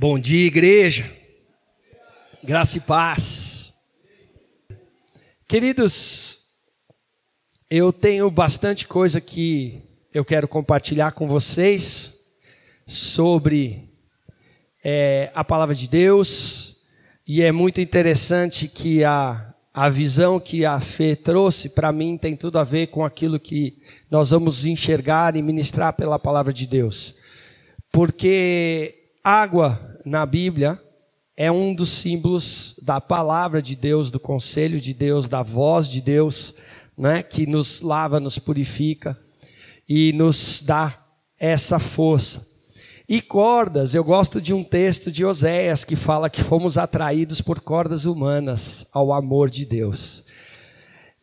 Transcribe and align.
Bom 0.00 0.16
dia, 0.16 0.46
igreja. 0.46 1.12
Graça 2.44 2.78
e 2.78 2.80
paz. 2.80 3.74
Queridos, 5.48 6.38
eu 7.68 7.92
tenho 7.92 8.30
bastante 8.30 8.86
coisa 8.86 9.20
que 9.20 9.82
eu 10.14 10.24
quero 10.24 10.46
compartilhar 10.46 11.10
com 11.10 11.26
vocês 11.26 12.14
sobre 12.86 13.92
é, 14.84 15.32
a 15.34 15.42
palavra 15.42 15.74
de 15.74 15.88
Deus, 15.88 16.76
e 17.26 17.42
é 17.42 17.50
muito 17.50 17.80
interessante 17.80 18.68
que 18.68 19.02
a, 19.02 19.52
a 19.74 19.90
visão 19.90 20.38
que 20.38 20.64
a 20.64 20.80
Fê 20.80 21.16
trouxe 21.16 21.68
para 21.70 21.90
mim 21.90 22.16
tem 22.16 22.36
tudo 22.36 22.60
a 22.60 22.62
ver 22.62 22.86
com 22.86 23.04
aquilo 23.04 23.40
que 23.40 23.82
nós 24.08 24.30
vamos 24.30 24.64
enxergar 24.64 25.34
e 25.34 25.42
ministrar 25.42 25.92
pela 25.94 26.20
palavra 26.20 26.52
de 26.52 26.68
Deus. 26.68 27.16
Porque 27.90 28.94
água 29.24 29.87
na 30.04 30.24
Bíblia 30.24 30.80
é 31.36 31.50
um 31.52 31.74
dos 31.74 31.90
símbolos 31.90 32.74
da 32.82 33.00
palavra 33.00 33.62
de 33.62 33.76
Deus, 33.76 34.10
do 34.10 34.18
conselho 34.18 34.80
de 34.80 34.92
Deus, 34.92 35.28
da 35.28 35.42
voz 35.42 35.88
de 35.88 36.00
Deus, 36.00 36.54
né, 36.96 37.22
que 37.22 37.46
nos 37.46 37.80
lava, 37.80 38.18
nos 38.18 38.38
purifica 38.38 39.16
e 39.88 40.12
nos 40.12 40.62
dá 40.62 40.98
essa 41.38 41.78
força. 41.78 42.46
E 43.08 43.22
cordas, 43.22 43.94
eu 43.94 44.04
gosto 44.04 44.40
de 44.40 44.52
um 44.52 44.62
texto 44.62 45.10
de 45.10 45.24
Oséias 45.24 45.84
que 45.84 45.96
fala 45.96 46.28
que 46.28 46.42
fomos 46.42 46.76
atraídos 46.76 47.40
por 47.40 47.60
cordas 47.60 48.04
humanas 48.04 48.84
ao 48.92 49.12
amor 49.12 49.48
de 49.48 49.64
Deus. 49.64 50.24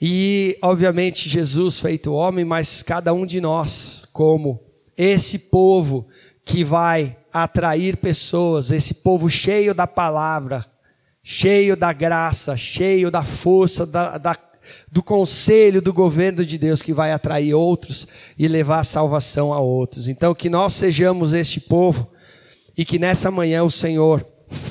E, 0.01 0.57
obviamente, 0.61 1.29
Jesus 1.29 1.79
feito 1.79 2.13
homem, 2.13 2.43
mas 2.43 2.81
cada 2.81 3.13
um 3.13 3.25
de 3.25 3.39
nós, 3.39 4.05
como 4.11 4.59
esse 4.97 5.37
povo 5.37 6.07
que 6.45 6.63
vai 6.63 7.17
atrair 7.33 7.97
pessoas, 7.97 8.69
esse 8.69 8.93
povo 8.93 9.27
cheio 9.27 9.73
da 9.73 9.87
palavra, 9.87 10.63
cheio 11.23 11.75
da 11.75 11.91
graça, 11.91 12.55
cheio 12.55 13.09
da 13.09 13.23
força, 13.23 13.83
da, 13.83 14.19
da, 14.19 14.37
do 14.91 15.01
conselho, 15.01 15.81
do 15.81 15.91
governo 15.91 16.45
de 16.45 16.57
Deus, 16.59 16.83
que 16.83 16.93
vai 16.93 17.11
atrair 17.11 17.55
outros 17.55 18.07
e 18.37 18.47
levar 18.47 18.81
a 18.81 18.83
salvação 18.83 19.51
a 19.51 19.59
outros. 19.59 20.07
Então, 20.07 20.35
que 20.35 20.47
nós 20.47 20.73
sejamos 20.73 21.33
este 21.33 21.59
povo 21.59 22.11
e 22.77 22.85
que 22.85 22.99
nessa 22.99 23.31
manhã 23.31 23.63
o 23.63 23.71
Senhor 23.71 24.23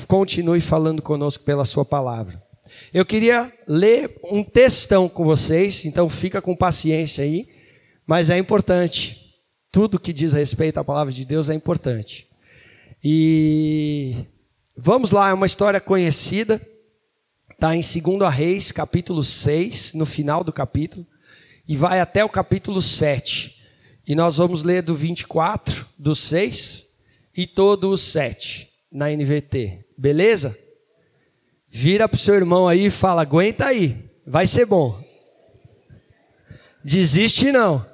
continue 0.07 0.61
falando 0.61 1.01
conosco 1.01 1.43
pela 1.43 1.65
Sua 1.65 1.83
palavra. 1.83 2.41
Eu 2.93 3.05
queria 3.05 3.51
ler 3.67 4.17
um 4.23 4.43
textão 4.43 5.09
com 5.09 5.25
vocês, 5.25 5.83
então 5.83 6.07
fica 6.07 6.41
com 6.41 6.55
paciência 6.55 7.23
aí, 7.23 7.47
mas 8.07 8.29
é 8.29 8.37
importante. 8.37 9.24
Tudo 9.75 9.99
que 9.99 10.13
diz 10.13 10.31
respeito 10.31 10.77
à 10.77 10.85
palavra 10.85 11.11
de 11.11 11.25
Deus 11.25 11.49
é 11.49 11.53
importante. 11.53 12.29
E 13.03 14.15
vamos 14.77 15.11
lá, 15.11 15.31
é 15.31 15.33
uma 15.33 15.45
história 15.45 15.81
conhecida. 15.81 16.65
Está 17.51 17.75
em 17.75 17.81
2 17.81 18.33
Reis, 18.33 18.71
capítulo 18.71 19.21
6, 19.21 19.93
no 19.95 20.05
final 20.05 20.45
do 20.45 20.53
capítulo, 20.53 21.05
e 21.67 21.75
vai 21.75 21.99
até 21.99 22.23
o 22.23 22.29
capítulo 22.29 22.81
7. 22.81 23.53
E 24.07 24.15
nós 24.15 24.37
vamos 24.37 24.63
ler 24.63 24.81
do 24.81 24.95
24, 24.95 25.85
do 25.99 26.15
6 26.15 26.85
e 27.35 27.45
todo 27.45 27.89
o 27.89 27.97
7 27.97 28.69
na 28.89 29.09
NVT. 29.09 29.87
Beleza? 29.97 30.57
Vira 31.67 32.07
para 32.07 32.15
o 32.15 32.19
seu 32.19 32.35
irmão 32.35 32.65
aí 32.65 32.85
e 32.85 32.89
fala: 32.89 33.23
aguenta 33.23 33.65
aí, 33.65 34.09
vai 34.25 34.47
ser 34.47 34.65
bom. 34.65 35.03
Desiste 36.81 37.51
não. 37.51 37.93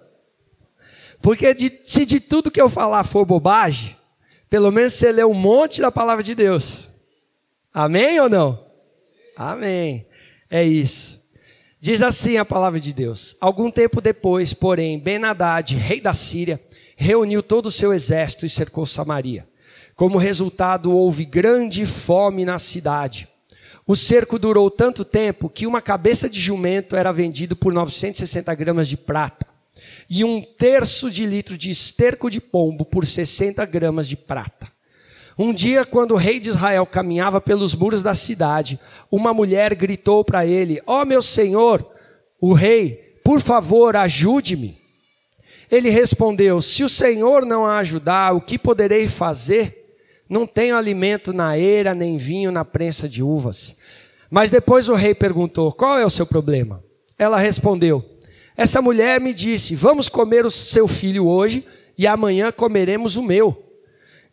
Porque 1.22 1.54
de, 1.54 1.80
se 1.84 2.06
de 2.06 2.20
tudo 2.20 2.50
que 2.50 2.62
eu 2.62 2.70
falar 2.70 3.04
for 3.04 3.26
bobagem, 3.26 3.96
pelo 4.50 4.72
menos 4.72 4.94
você 4.94 5.12
lê 5.12 5.24
um 5.24 5.34
monte 5.34 5.80
da 5.80 5.92
palavra 5.92 6.24
de 6.24 6.34
Deus. 6.34 6.90
Amém 7.74 8.20
ou 8.20 8.28
não? 8.28 8.66
Amém. 9.38 10.06
É 10.50 10.64
isso. 10.64 11.22
Diz 11.80 12.02
assim 12.02 12.38
a 12.38 12.46
palavra 12.46 12.80
de 12.80 12.92
Deus: 12.92 13.36
Algum 13.40 13.70
tempo 13.72 14.02
depois, 14.02 14.54
porém, 14.54 15.00
Ben-Hadad, 15.00 15.76
rei 15.76 16.02
da 16.02 16.14
Síria, 16.14 16.60
reuniu 16.96 17.42
todo 17.42 17.68
o 17.68 17.72
seu 17.72 17.94
exército 17.94 18.46
e 18.46 18.50
cercou 18.50 18.86
Samaria. 18.86 19.48
Como 19.96 20.18
resultado, 20.18 20.96
houve 20.96 21.24
grande 21.24 21.86
fome 21.86 22.44
na 22.44 22.58
cidade. 22.58 23.28
O 23.86 23.96
cerco 23.96 24.40
durou 24.40 24.70
tanto 24.70 25.06
tempo 25.06 25.50
que 25.50 25.68
uma 25.68 25.82
cabeça 25.82 26.30
de 26.30 26.40
jumento 26.40 26.96
era 26.96 27.12
vendido 27.12 27.56
por 27.56 27.74
960 27.74 28.54
gramas 28.56 28.88
de 28.88 28.98
prata 28.98 29.51
e 30.10 30.24
um 30.24 30.42
terço 30.42 31.10
de 31.10 31.26
litro 31.26 31.58
de 31.58 31.70
esterco 31.70 32.30
de 32.30 32.42
pombo 32.42 32.86
por 32.86 33.06
60 33.06 33.66
gramas 33.66 34.08
de 34.08 34.16
prata. 34.16 34.72
Um 35.38 35.54
dia, 35.54 35.86
quando 35.86 36.12
o 36.12 36.18
rei 36.18 36.40
de 36.40 36.50
Israel 36.50 36.86
caminhava 36.86 37.40
pelos 37.40 37.74
muros 37.74 38.04
da 38.04 38.14
cidade, 38.14 38.80
uma 39.10 39.34
mulher 39.34 39.74
gritou 39.74 40.24
para 40.24 40.46
ele: 40.46 40.82
Ó 40.86 41.02
oh, 41.02 41.06
meu 41.06 41.22
senhor, 41.22 41.86
o 42.40 42.54
rei, 42.54 43.18
por 43.24 43.40
favor, 43.40 43.96
ajude-me. 43.96 44.78
Ele 45.70 45.90
respondeu: 45.90 46.62
Se 46.62 46.84
o 46.84 46.90
senhor 46.90 47.46
não 47.46 47.66
a 47.66 47.78
ajudar, 47.78 48.36
o 48.36 48.42
que 48.42 48.60
poderei 48.60 49.08
fazer? 49.08 49.96
Não 50.30 50.46
tenho 50.46 50.78
alimento 50.78 51.34
na 51.34 51.58
eira, 51.58 51.96
nem 51.96 52.18
vinho 52.18 52.52
na 52.52 52.64
prensa 52.64 53.08
de 53.08 53.24
uvas. 53.24 53.76
Mas 54.30 54.52
depois 54.52 54.90
o 54.90 54.94
rei 54.94 55.16
perguntou: 55.16 55.72
Qual 55.72 55.98
é 55.98 56.06
o 56.06 56.10
seu 56.10 56.26
problema? 56.26 56.84
Ela 57.18 57.40
respondeu: 57.40 58.04
essa 58.56 58.82
mulher 58.82 59.20
me 59.20 59.34
disse: 59.34 59.76
Vamos 59.76 60.10
comer 60.10 60.46
o 60.46 60.52
seu 60.52 60.88
filho 60.88 61.28
hoje 61.28 61.66
e 61.98 62.06
amanhã 62.06 62.52
comeremos 62.52 63.16
o 63.16 63.24
meu. 63.24 63.72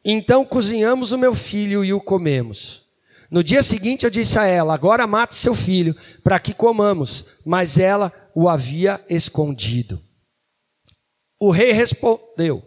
Então 0.05 0.45
cozinhamos 0.45 1.13
o 1.13 1.19
meu 1.19 1.35
filho 1.35 1.85
e 1.85 1.93
o 1.93 2.01
comemos. 2.01 2.87
No 3.31 3.45
dia 3.45 3.63
seguinte 3.63 4.05
eu 4.05 4.11
disse 4.11 4.39
a 4.39 4.45
ela: 4.45 4.75
Agora 4.75 5.07
mate 5.07 5.35
seu 5.35 5.55
filho, 5.55 5.95
para 6.25 6.41
que 6.41 6.55
comamos. 6.55 7.27
Mas 7.45 7.79
ela 7.79 8.13
o 8.35 8.49
havia 8.49 9.01
escondido. 9.09 10.01
O 11.39 11.51
rei 11.51 11.73
respondeu. 11.73 12.65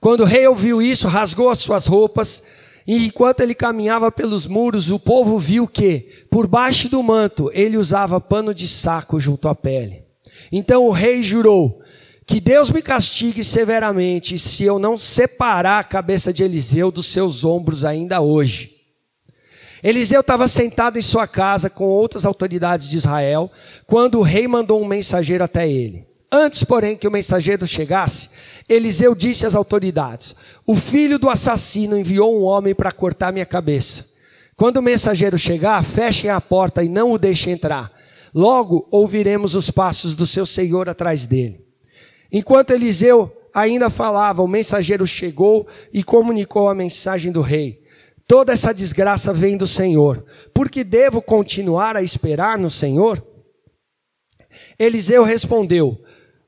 Quando 0.00 0.20
o 0.20 0.26
rei 0.26 0.46
ouviu 0.46 0.82
isso, 0.82 1.08
rasgou 1.08 1.48
as 1.48 1.60
suas 1.60 1.86
roupas, 1.86 2.42
e 2.86 3.06
enquanto 3.06 3.40
ele 3.40 3.54
caminhava 3.54 4.12
pelos 4.12 4.46
muros, 4.46 4.90
o 4.90 4.98
povo 4.98 5.38
viu 5.38 5.66
que, 5.66 6.26
por 6.30 6.46
baixo 6.46 6.90
do 6.90 7.02
manto, 7.02 7.50
ele 7.54 7.78
usava 7.78 8.20
pano 8.20 8.52
de 8.52 8.68
saco 8.68 9.18
junto 9.18 9.48
à 9.48 9.54
pele. 9.54 10.03
Então 10.56 10.86
o 10.86 10.92
rei 10.92 11.20
jurou: 11.20 11.82
Que 12.24 12.40
Deus 12.40 12.70
me 12.70 12.80
castigue 12.80 13.42
severamente 13.42 14.38
se 14.38 14.62
eu 14.62 14.78
não 14.78 14.96
separar 14.96 15.80
a 15.80 15.84
cabeça 15.84 16.32
de 16.32 16.44
Eliseu 16.44 16.92
dos 16.92 17.06
seus 17.06 17.44
ombros 17.44 17.84
ainda 17.84 18.20
hoje. 18.20 18.70
Eliseu 19.82 20.20
estava 20.20 20.46
sentado 20.46 20.96
em 20.96 21.02
sua 21.02 21.26
casa 21.26 21.68
com 21.68 21.84
outras 21.86 22.24
autoridades 22.24 22.88
de 22.88 22.96
Israel, 22.96 23.50
quando 23.84 24.20
o 24.20 24.22
rei 24.22 24.46
mandou 24.46 24.80
um 24.80 24.86
mensageiro 24.86 25.42
até 25.42 25.68
ele. 25.68 26.06
Antes, 26.30 26.62
porém, 26.62 26.96
que 26.96 27.08
o 27.08 27.10
mensageiro 27.10 27.66
chegasse, 27.66 28.30
Eliseu 28.68 29.12
disse 29.12 29.44
às 29.44 29.56
autoridades: 29.56 30.36
O 30.64 30.76
filho 30.76 31.18
do 31.18 31.28
assassino 31.28 31.98
enviou 31.98 32.38
um 32.38 32.44
homem 32.44 32.76
para 32.76 32.92
cortar 32.92 33.32
minha 33.32 33.44
cabeça. 33.44 34.06
Quando 34.56 34.76
o 34.76 34.82
mensageiro 34.82 35.36
chegar, 35.36 35.82
fechem 35.82 36.30
a 36.30 36.40
porta 36.40 36.84
e 36.84 36.88
não 36.88 37.10
o 37.10 37.18
deixem 37.18 37.54
entrar. 37.54 37.92
Logo 38.34 38.88
ouviremos 38.90 39.54
os 39.54 39.70
passos 39.70 40.16
do 40.16 40.26
seu 40.26 40.44
senhor 40.44 40.88
atrás 40.88 41.24
dele. 41.24 41.64
Enquanto 42.32 42.72
Eliseu 42.72 43.32
ainda 43.54 43.88
falava, 43.88 44.42
o 44.42 44.48
mensageiro 44.48 45.06
chegou 45.06 45.68
e 45.92 46.02
comunicou 46.02 46.68
a 46.68 46.74
mensagem 46.74 47.30
do 47.30 47.40
rei. 47.40 47.80
Toda 48.26 48.52
essa 48.52 48.74
desgraça 48.74 49.32
vem 49.32 49.56
do 49.56 49.68
Senhor. 49.68 50.24
Porque 50.52 50.82
devo 50.82 51.22
continuar 51.22 51.96
a 51.96 52.02
esperar 52.02 52.58
no 52.58 52.68
Senhor? 52.68 53.24
Eliseu 54.76 55.22
respondeu: 55.22 56.02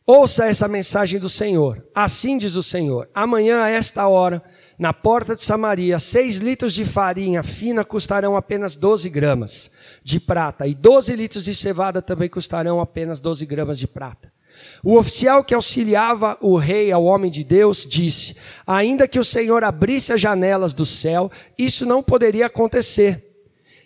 Ouça 0.05 0.47
essa 0.47 0.67
mensagem 0.67 1.21
do 1.21 1.29
Senhor. 1.29 1.87
Assim 1.95 2.37
diz 2.37 2.57
o 2.57 2.63
Senhor: 2.65 3.09
Amanhã, 3.15 3.63
a 3.63 3.69
esta 3.69 4.09
hora, 4.09 4.43
na 4.77 4.93
porta 4.93 5.37
de 5.37 5.43
Samaria, 5.43 6.01
seis 6.01 6.39
litros 6.39 6.73
de 6.73 6.85
farinha 6.85 7.45
fina 7.45 7.85
custarão 7.85 8.37
apenas 8.37 8.75
12 8.75 9.09
gramas 9.09 9.71
de 10.07 10.21
prata, 10.21 10.69
e 10.69 10.73
12 10.73 11.17
litros 11.17 11.45
de 11.45 11.53
cevada 11.53 12.01
também 12.01 12.29
custarão 12.29 12.81
apenas 12.81 13.19
12 13.19 13.45
gramas 13.45 13.77
de 13.77 13.89
prata. 13.89 14.33
O 14.81 14.97
oficial 14.97 15.43
que 15.43 15.53
auxiliava 15.53 16.39
o 16.41 16.57
rei 16.57 16.93
ao 16.93 17.03
homem 17.03 17.29
de 17.29 17.43
Deus 17.43 17.85
disse: 17.85 18.37
Ainda 18.65 19.09
que 19.09 19.19
o 19.19 19.25
Senhor 19.25 19.65
abrisse 19.65 20.13
as 20.13 20.21
janelas 20.21 20.73
do 20.73 20.87
céu, 20.87 21.29
isso 21.59 21.85
não 21.85 22.05
poderia 22.05 22.47
acontecer. 22.47 23.21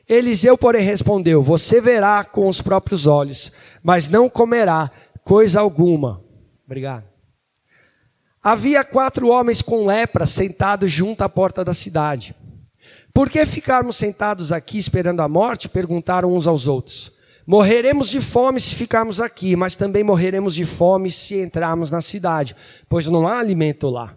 Eliseu, 0.06 0.58
porém, 0.58 0.82
respondeu: 0.82 1.42
Você 1.42 1.80
verá 1.80 2.22
com 2.22 2.46
os 2.46 2.60
próprios 2.60 3.06
olhos, 3.06 3.50
mas 3.82 4.10
não 4.10 4.28
comerá 4.28 4.90
coisa 5.24 5.58
alguma. 5.58 6.22
Obrigado. 6.66 7.04
Havia 8.42 8.84
quatro 8.84 9.28
homens 9.28 9.62
com 9.62 9.86
lepra 9.86 10.26
sentados 10.26 10.92
junto 10.92 11.22
à 11.22 11.30
porta 11.30 11.64
da 11.64 11.72
cidade. 11.72 12.34
Por 13.12 13.28
que 13.28 13.44
ficarmos 13.44 13.96
sentados 13.96 14.52
aqui 14.52 14.78
esperando 14.78 15.20
a 15.20 15.28
morte? 15.28 15.68
perguntaram 15.68 16.34
uns 16.34 16.46
aos 16.46 16.66
outros. 16.66 17.12
Morreremos 17.46 18.08
de 18.08 18.20
fome 18.20 18.60
se 18.60 18.74
ficarmos 18.74 19.20
aqui, 19.20 19.56
mas 19.56 19.74
também 19.74 20.04
morreremos 20.04 20.54
de 20.54 20.64
fome 20.64 21.10
se 21.10 21.40
entrarmos 21.40 21.90
na 21.90 22.00
cidade, 22.00 22.54
pois 22.88 23.06
não 23.06 23.26
há 23.26 23.40
alimento 23.40 23.90
lá. 23.90 24.16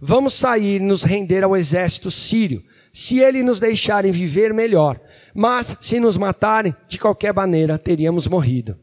Vamos 0.00 0.34
sair 0.34 0.76
e 0.76 0.84
nos 0.84 1.02
render 1.02 1.42
ao 1.42 1.56
exército 1.56 2.10
sírio. 2.10 2.62
Se 2.92 3.18
ele 3.20 3.42
nos 3.42 3.58
deixarem 3.58 4.12
viver, 4.12 4.52
melhor. 4.52 5.00
Mas, 5.34 5.76
se 5.80 5.98
nos 5.98 6.16
matarem, 6.16 6.76
de 6.86 6.98
qualquer 6.98 7.32
maneira, 7.32 7.78
teríamos 7.78 8.26
morrido. 8.26 8.78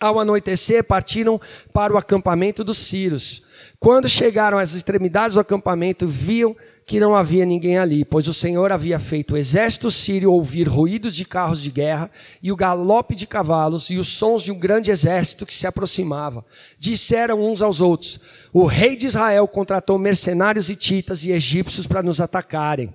Ao 0.00 0.18
anoitecer, 0.18 0.84
partiram 0.84 1.40
para 1.72 1.94
o 1.94 1.96
acampamento 1.96 2.64
dos 2.64 2.78
Círios. 2.78 3.42
Quando 3.80 4.08
chegaram 4.08 4.58
às 4.58 4.74
extremidades 4.74 5.34
do 5.34 5.40
acampamento, 5.40 6.06
viam 6.08 6.56
que 6.84 6.98
não 6.98 7.14
havia 7.14 7.46
ninguém 7.46 7.78
ali, 7.78 8.04
pois 8.04 8.26
o 8.26 8.34
Senhor 8.34 8.72
havia 8.72 8.98
feito 8.98 9.34
o 9.34 9.36
exército 9.36 9.88
sírio 9.88 10.32
ouvir 10.32 10.66
ruídos 10.66 11.14
de 11.14 11.24
carros 11.24 11.62
de 11.62 11.70
guerra 11.70 12.10
e 12.42 12.50
o 12.50 12.56
galope 12.56 13.14
de 13.14 13.24
cavalos 13.24 13.88
e 13.90 13.96
os 13.96 14.08
sons 14.08 14.42
de 14.42 14.50
um 14.50 14.58
grande 14.58 14.90
exército 14.90 15.46
que 15.46 15.54
se 15.54 15.64
aproximava. 15.64 16.44
Disseram 16.76 17.40
uns 17.40 17.62
aos 17.62 17.80
outros: 17.80 18.18
O 18.52 18.64
rei 18.64 18.96
de 18.96 19.06
Israel 19.06 19.46
contratou 19.46 19.96
mercenários 19.96 20.68
hititas 20.68 21.22
e 21.22 21.30
egípcios 21.30 21.86
para 21.86 22.02
nos 22.02 22.20
atacarem. 22.20 22.92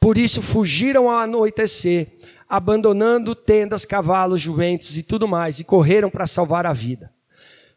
Por 0.00 0.18
isso 0.18 0.42
fugiram 0.42 1.08
ao 1.08 1.20
anoitecer, 1.20 2.08
abandonando 2.48 3.32
tendas, 3.36 3.84
cavalos, 3.84 4.40
jumentos 4.40 4.96
e 4.96 5.04
tudo 5.04 5.28
mais, 5.28 5.60
e 5.60 5.64
correram 5.64 6.10
para 6.10 6.26
salvar 6.26 6.66
a 6.66 6.72
vida. 6.72 7.12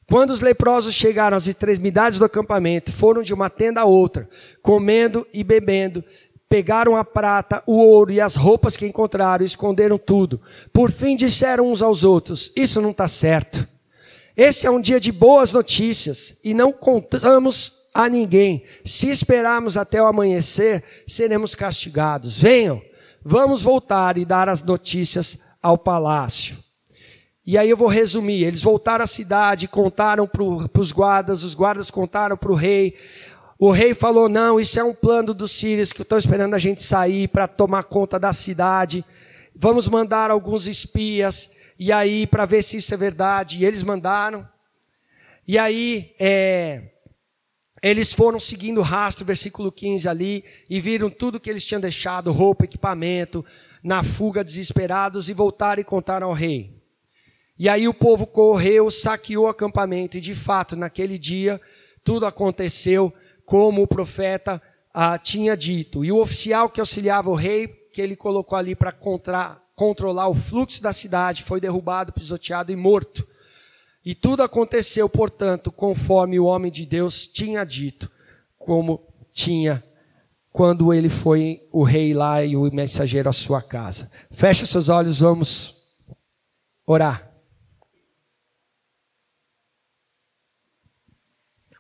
Quando 0.07 0.31
os 0.31 0.41
leprosos 0.41 0.94
chegaram 0.94 1.38
às 1.38 1.47
extremidades 1.47 2.19
do 2.19 2.25
acampamento, 2.25 2.91
foram 2.91 3.21
de 3.21 3.33
uma 3.33 3.50
tenda 3.50 3.81
a 3.81 3.85
outra, 3.85 4.29
comendo 4.61 5.25
e 5.33 5.44
bebendo, 5.44 6.03
pegaram 6.50 6.95
a 6.95 7.03
prata, 7.03 7.63
o 7.65 7.77
ouro 7.77 8.11
e 8.11 8.21
as 8.21 8.35
roupas 8.35 8.77
que 8.77 8.85
encontraram, 8.85 9.45
esconderam 9.45 9.97
tudo. 9.97 10.39
Por 10.71 10.91
fim 10.91 11.15
disseram 11.15 11.71
uns 11.71 11.81
aos 11.81 12.03
outros: 12.03 12.51
Isso 12.55 12.81
não 12.81 12.91
está 12.91 13.07
certo. 13.07 13.67
Esse 14.35 14.65
é 14.65 14.71
um 14.71 14.81
dia 14.81 15.00
de 15.00 15.11
boas 15.11 15.53
notícias 15.53 16.35
e 16.44 16.53
não 16.53 16.71
contamos 16.71 17.83
a 17.94 18.09
ninguém. 18.09 18.63
Se 18.83 19.09
esperarmos 19.09 19.77
até 19.77 20.01
o 20.01 20.07
amanhecer, 20.07 20.83
seremos 21.07 21.53
castigados. 21.53 22.38
Venham, 22.38 22.81
vamos 23.23 23.61
voltar 23.61 24.17
e 24.17 24.25
dar 24.25 24.50
as 24.50 24.63
notícias 24.63 25.39
ao 25.61 25.77
palácio. 25.77 26.57
E 27.45 27.57
aí 27.57 27.69
eu 27.69 27.75
vou 27.75 27.87
resumir. 27.87 28.43
Eles 28.43 28.61
voltaram 28.61 29.03
à 29.03 29.07
cidade, 29.07 29.67
contaram 29.67 30.25
para 30.25 30.81
os 30.81 30.91
guardas, 30.91 31.43
os 31.43 31.53
guardas 31.53 31.91
contaram 31.91 32.37
para 32.37 32.51
o 32.51 32.55
rei. 32.55 32.95
O 33.59 33.69
rei 33.69 33.93
falou: 33.93 34.29
não, 34.29 34.59
isso 34.59 34.79
é 34.79 34.83
um 34.83 34.93
plano 34.93 35.33
dos 35.33 35.51
sírios 35.51 35.91
que 35.91 36.01
estão 36.01 36.17
esperando 36.17 36.53
a 36.53 36.59
gente 36.59 36.81
sair 36.81 37.27
para 37.27 37.47
tomar 37.47 37.83
conta 37.83 38.17
da 38.17 38.31
cidade. 38.31 39.03
Vamos 39.55 39.87
mandar 39.87 40.31
alguns 40.31 40.67
espias, 40.67 41.51
e 41.77 41.91
aí, 41.91 42.25
para 42.25 42.45
ver 42.45 42.63
se 42.63 42.77
isso 42.77 42.93
é 42.93 42.97
verdade. 42.97 43.59
E 43.59 43.65
eles 43.65 43.83
mandaram. 43.83 44.47
E 45.45 45.57
aí, 45.57 46.15
é, 46.19 46.91
eles 47.81 48.13
foram 48.13 48.39
seguindo 48.39 48.77
o 48.79 48.83
rastro, 48.83 49.25
versículo 49.25 49.69
15 49.69 50.07
ali, 50.07 50.45
e 50.69 50.79
viram 50.79 51.09
tudo 51.09 51.39
que 51.39 51.49
eles 51.49 51.65
tinham 51.65 51.81
deixado, 51.81 52.31
roupa, 52.31 52.63
equipamento, 52.63 53.45
na 53.83 54.01
fuga 54.01 54.43
desesperados, 54.43 55.27
e 55.27 55.33
voltaram 55.33 55.81
e 55.81 55.83
contaram 55.83 56.27
ao 56.27 56.33
rei. 56.33 56.82
E 57.57 57.69
aí 57.69 57.88
o 57.88 57.94
povo 57.94 58.25
correu, 58.25 58.89
saqueou 58.89 59.45
o 59.45 59.50
acampamento, 59.50 60.17
e 60.17 60.21
de 60.21 60.33
fato, 60.33 60.75
naquele 60.75 61.17
dia, 61.17 61.61
tudo 62.03 62.25
aconteceu 62.25 63.13
como 63.45 63.83
o 63.83 63.88
profeta 63.88 64.61
ah, 64.94 65.17
tinha 65.17 65.55
dito. 65.55 66.03
E 66.03 66.11
o 66.11 66.19
oficial 66.19 66.69
que 66.69 66.79
auxiliava 66.79 67.29
o 67.29 67.35
rei, 67.35 67.67
que 67.67 68.01
ele 68.01 68.15
colocou 68.15 68.57
ali 68.57 68.75
para 68.75 68.91
controlar 68.91 70.27
o 70.27 70.35
fluxo 70.35 70.81
da 70.81 70.91
cidade, 70.91 71.44
foi 71.44 71.61
derrubado, 71.61 72.11
pisoteado 72.11 72.71
e 72.71 72.75
morto. 72.75 73.27
E 74.05 74.13
tudo 74.13 74.44
aconteceu, 74.44 75.07
portanto, 75.07 75.71
conforme 75.71 76.39
o 76.39 76.45
homem 76.45 76.71
de 76.71 76.85
Deus 76.85 77.27
tinha 77.27 77.63
dito, 77.63 78.11
como 78.57 79.01
tinha 79.31 79.83
quando 80.51 80.94
ele 80.94 81.09
foi 81.09 81.67
o 81.71 81.83
rei 81.83 82.13
lá 82.13 82.44
e 82.44 82.55
o 82.55 82.71
mensageiro 82.71 83.27
à 83.27 83.33
sua 83.33 83.59
casa. 83.59 84.11
Fecha 84.29 84.67
seus 84.67 84.88
olhos, 84.88 85.19
vamos 85.19 85.73
orar. 86.85 87.32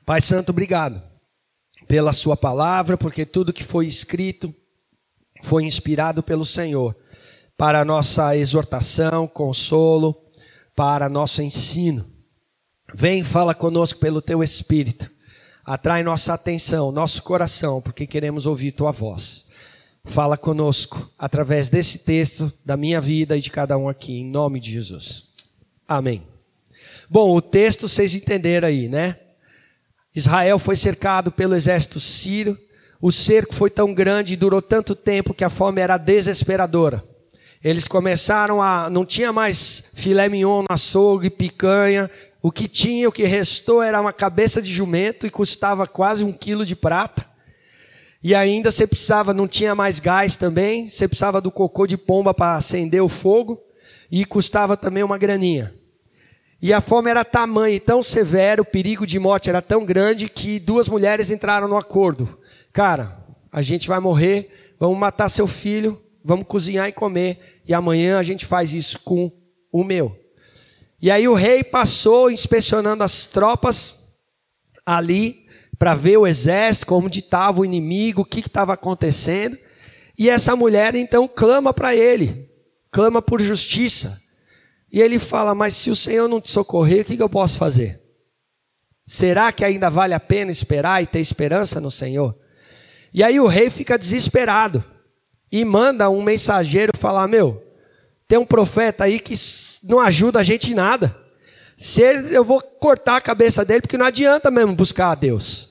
Pai 0.05 0.19
Santo, 0.19 0.49
obrigado 0.49 1.01
pela 1.87 2.11
Sua 2.11 2.35
palavra, 2.35 2.97
porque 2.97 3.25
tudo 3.25 3.53
que 3.53 3.63
foi 3.63 3.87
escrito 3.87 4.53
foi 5.43 5.63
inspirado 5.63 6.21
pelo 6.21 6.45
Senhor 6.45 6.95
para 7.57 7.85
nossa 7.85 8.35
exortação, 8.35 9.27
consolo, 9.27 10.15
para 10.75 11.07
nosso 11.07 11.41
ensino. 11.41 12.05
Vem, 12.93 13.23
fala 13.23 13.55
conosco 13.55 13.99
pelo 13.99 14.21
Teu 14.21 14.43
Espírito, 14.43 15.09
atrai 15.63 16.03
nossa 16.03 16.33
atenção, 16.33 16.91
nosso 16.91 17.23
coração, 17.23 17.81
porque 17.81 18.05
queremos 18.05 18.45
ouvir 18.45 18.73
Tua 18.73 18.91
voz. 18.91 19.45
Fala 20.03 20.35
conosco 20.35 21.09
através 21.17 21.69
desse 21.69 21.99
texto, 21.99 22.51
da 22.65 22.75
minha 22.75 22.99
vida 22.99 23.37
e 23.37 23.41
de 23.41 23.49
cada 23.49 23.77
um 23.77 23.87
aqui, 23.87 24.19
em 24.19 24.25
nome 24.25 24.59
de 24.59 24.69
Jesus. 24.69 25.29
Amém. 25.87 26.27
Bom, 27.09 27.33
o 27.33 27.41
texto 27.41 27.87
vocês 27.87 28.13
entenderam 28.13 28.67
aí, 28.67 28.89
né? 28.89 29.22
Israel 30.15 30.59
foi 30.59 30.75
cercado 30.75 31.31
pelo 31.31 31.55
exército 31.55 31.99
sírio. 31.99 32.57
O 33.01 33.11
cerco 33.11 33.53
foi 33.53 33.69
tão 33.69 33.93
grande 33.93 34.33
e 34.33 34.37
durou 34.37 34.61
tanto 34.61 34.95
tempo 34.95 35.33
que 35.33 35.43
a 35.43 35.49
fome 35.49 35.81
era 35.81 35.97
desesperadora. 35.97 37.03
Eles 37.63 37.87
começaram 37.87 38.61
a. 38.61 38.89
Não 38.89 39.05
tinha 39.05 39.31
mais 39.31 39.85
filé 39.95 40.29
mignon 40.29 40.61
no 40.61 40.67
açougue, 40.69 41.29
picanha. 41.29 42.09
O 42.41 42.51
que 42.51 42.67
tinha, 42.67 43.07
o 43.07 43.11
que 43.11 43.23
restou 43.23 43.81
era 43.81 44.01
uma 44.01 44.11
cabeça 44.11 44.61
de 44.61 44.71
jumento 44.71 45.25
e 45.25 45.29
custava 45.29 45.87
quase 45.87 46.23
um 46.23 46.33
quilo 46.33 46.65
de 46.65 46.75
prata. 46.75 47.25
E 48.21 48.35
ainda 48.35 48.69
você 48.71 48.85
precisava, 48.85 49.33
não 49.33 49.47
tinha 49.47 49.73
mais 49.75 49.99
gás 49.99 50.35
também, 50.37 50.89
você 50.89 51.07
precisava 51.07 51.41
do 51.41 51.51
cocô 51.51 51.85
de 51.85 51.97
pomba 51.97 52.33
para 52.33 52.55
acender 52.55 53.01
o 53.01 53.09
fogo 53.09 53.61
e 54.11 54.23
custava 54.25 54.77
também 54.77 55.03
uma 55.03 55.17
graninha. 55.17 55.73
E 56.63 56.71
a 56.71 56.79
fome 56.79 57.09
era 57.09 57.25
tamanha 57.25 57.75
e 57.75 57.79
tão 57.79 58.01
severa, 58.01 58.61
o 58.61 58.65
perigo 58.65 59.05
de 59.05 59.19
morte 59.19 59.49
era 59.49 59.61
tão 59.61 59.83
grande 59.83 60.29
que 60.29 60.59
duas 60.59 60.87
mulheres 60.87 61.29
entraram 61.29 61.67
no 61.67 61.75
acordo. 61.75 62.39
Cara, 62.71 63.21
a 63.51 63.61
gente 63.61 63.85
vai 63.85 63.99
morrer, 63.99 64.73
vamos 64.79 64.97
matar 64.97 65.27
seu 65.27 65.45
filho, 65.45 66.01
vamos 66.23 66.47
cozinhar 66.47 66.87
e 66.87 66.93
comer, 66.93 67.59
e 67.67 67.73
amanhã 67.73 68.17
a 68.17 68.23
gente 68.23 68.45
faz 68.45 68.73
isso 68.73 68.97
com 68.99 69.29
o 69.73 69.83
meu. 69.83 70.17
E 71.01 71.11
aí 71.11 71.27
o 71.27 71.33
rei 71.33 71.65
passou 71.65 72.31
inspecionando 72.31 73.03
as 73.03 73.27
tropas 73.27 74.15
ali 74.85 75.45
para 75.77 75.93
ver 75.95 76.15
o 76.15 76.25
exército, 76.25 76.87
como 76.87 77.09
estava 77.09 77.59
o 77.59 77.65
inimigo, 77.65 78.21
o 78.21 78.25
que 78.25 78.39
estava 78.39 78.71
acontecendo. 78.71 79.57
E 80.17 80.29
essa 80.29 80.55
mulher 80.55 80.95
então 80.95 81.27
clama 81.27 81.73
para 81.73 81.93
ele, 81.93 82.49
clama 82.89 83.21
por 83.21 83.41
justiça. 83.41 84.22
E 84.93 85.01
ele 85.01 85.17
fala: 85.17 85.55
Mas 85.55 85.75
se 85.75 85.89
o 85.89 85.95
Senhor 85.95 86.27
não 86.27 86.39
te 86.39 86.51
socorrer, 86.51 87.01
o 87.01 87.05
que, 87.05 87.21
eu 87.21 87.27
posso 87.27 87.57
fazer? 87.57 87.99
Será 89.07 89.51
que 89.51 89.65
ainda 89.65 89.89
vale 89.89 90.13
a 90.13 90.19
pena 90.19 90.51
esperar 90.51 91.01
e 91.01 91.07
ter 91.07 91.19
esperança 91.19 91.81
no 91.81 91.89
Senhor? 91.89 92.37
E 93.11 93.23
aí 93.23 93.39
o 93.39 93.47
rei 93.47 93.71
fica 93.71 93.97
desesperado 93.97 94.83
e 95.51 95.65
manda 95.65 96.11
um 96.11 96.21
mensageiro 96.21 96.93
falar: 96.95 97.27
Meu, 97.27 97.61
tem 98.27 98.37
um 98.37 98.45
profeta 98.45 99.05
aí 99.05 99.19
que 99.19 99.33
não 99.83 99.99
ajuda 99.99 100.39
a 100.39 100.43
gente 100.43 100.71
em 100.71 100.75
nada. 100.75 101.17
Se 101.75 101.99
ele, 102.03 102.37
eu 102.37 102.43
vou 102.43 102.61
cortar 102.61 103.17
a 103.17 103.21
cabeça 103.21 103.65
dele, 103.65 103.81
porque 103.81 103.97
não 103.97 104.05
adianta 104.05 104.51
mesmo 104.51 104.75
buscar 104.75 105.09
a 105.09 105.15
Deus. 105.15 105.69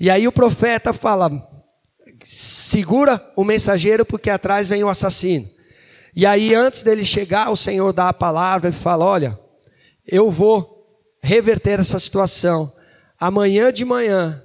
E 0.00 0.10
aí 0.10 0.26
o 0.26 0.32
profeta 0.32 0.92
fala: 0.92 1.30
segura 2.24 3.24
o 3.36 3.44
mensageiro, 3.44 4.04
porque 4.04 4.28
atrás 4.28 4.68
vem 4.68 4.82
o 4.82 4.88
assassino. 4.88 5.48
E 6.18 6.26
aí, 6.26 6.52
antes 6.52 6.82
dele 6.82 7.04
chegar, 7.04 7.48
o 7.48 7.56
Senhor 7.56 7.92
dá 7.92 8.08
a 8.08 8.12
palavra 8.12 8.70
e 8.70 8.72
fala: 8.72 9.04
Olha, 9.04 9.38
eu 10.04 10.32
vou 10.32 10.84
reverter 11.22 11.78
essa 11.78 11.96
situação. 12.00 12.72
Amanhã 13.20 13.72
de 13.72 13.84
manhã, 13.84 14.44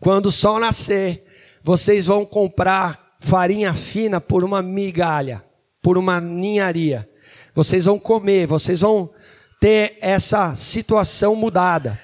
quando 0.00 0.26
o 0.26 0.32
sol 0.32 0.58
nascer, 0.58 1.24
vocês 1.62 2.06
vão 2.06 2.26
comprar 2.26 3.16
farinha 3.20 3.72
fina 3.74 4.20
por 4.20 4.42
uma 4.42 4.60
migalha, 4.60 5.44
por 5.80 5.96
uma 5.96 6.20
ninharia. 6.20 7.08
Vocês 7.54 7.84
vão 7.84 7.96
comer, 7.96 8.48
vocês 8.48 8.80
vão 8.80 9.14
ter 9.60 9.98
essa 10.00 10.56
situação 10.56 11.36
mudada. 11.36 11.96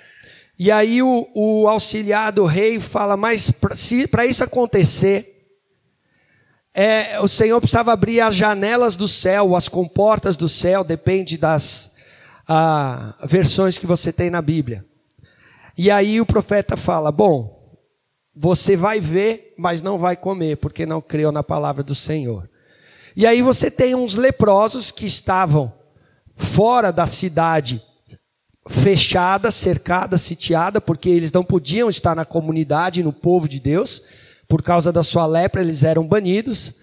E 0.56 0.70
aí 0.70 1.02
o, 1.02 1.28
o 1.34 1.66
auxiliar 1.66 2.30
do 2.30 2.44
rei 2.44 2.78
fala: 2.78 3.16
Mas 3.16 3.50
para 4.08 4.24
isso 4.24 4.44
acontecer, 4.44 5.33
é, 6.74 7.20
o 7.20 7.28
Senhor 7.28 7.60
precisava 7.60 7.92
abrir 7.92 8.20
as 8.20 8.34
janelas 8.34 8.96
do 8.96 9.06
céu, 9.06 9.54
as 9.54 9.68
comportas 9.68 10.36
do 10.36 10.48
céu, 10.48 10.82
depende 10.82 11.38
das 11.38 11.92
ah, 12.48 13.14
versões 13.24 13.78
que 13.78 13.86
você 13.86 14.12
tem 14.12 14.28
na 14.28 14.42
Bíblia. 14.42 14.84
E 15.78 15.88
aí 15.88 16.20
o 16.20 16.26
profeta 16.26 16.76
fala: 16.76 17.12
Bom, 17.12 17.78
você 18.34 18.76
vai 18.76 18.98
ver, 18.98 19.54
mas 19.56 19.82
não 19.82 19.98
vai 19.98 20.16
comer, 20.16 20.56
porque 20.56 20.84
não 20.84 21.00
creu 21.00 21.30
na 21.30 21.44
palavra 21.44 21.84
do 21.84 21.94
Senhor. 21.94 22.50
E 23.14 23.24
aí 23.24 23.40
você 23.40 23.70
tem 23.70 23.94
uns 23.94 24.16
leprosos 24.16 24.90
que 24.90 25.06
estavam 25.06 25.72
fora 26.34 26.90
da 26.90 27.06
cidade, 27.06 27.80
fechada, 28.68 29.52
cercada, 29.52 30.18
sitiada, 30.18 30.80
porque 30.80 31.08
eles 31.08 31.30
não 31.30 31.44
podiam 31.44 31.88
estar 31.88 32.16
na 32.16 32.24
comunidade, 32.24 33.04
no 33.04 33.12
povo 33.12 33.48
de 33.48 33.60
Deus 33.60 34.02
por 34.48 34.62
causa 34.62 34.92
da 34.92 35.02
sua 35.02 35.26
lepra, 35.26 35.60
eles 35.60 35.82
eram 35.82 36.06
banidos. 36.06 36.74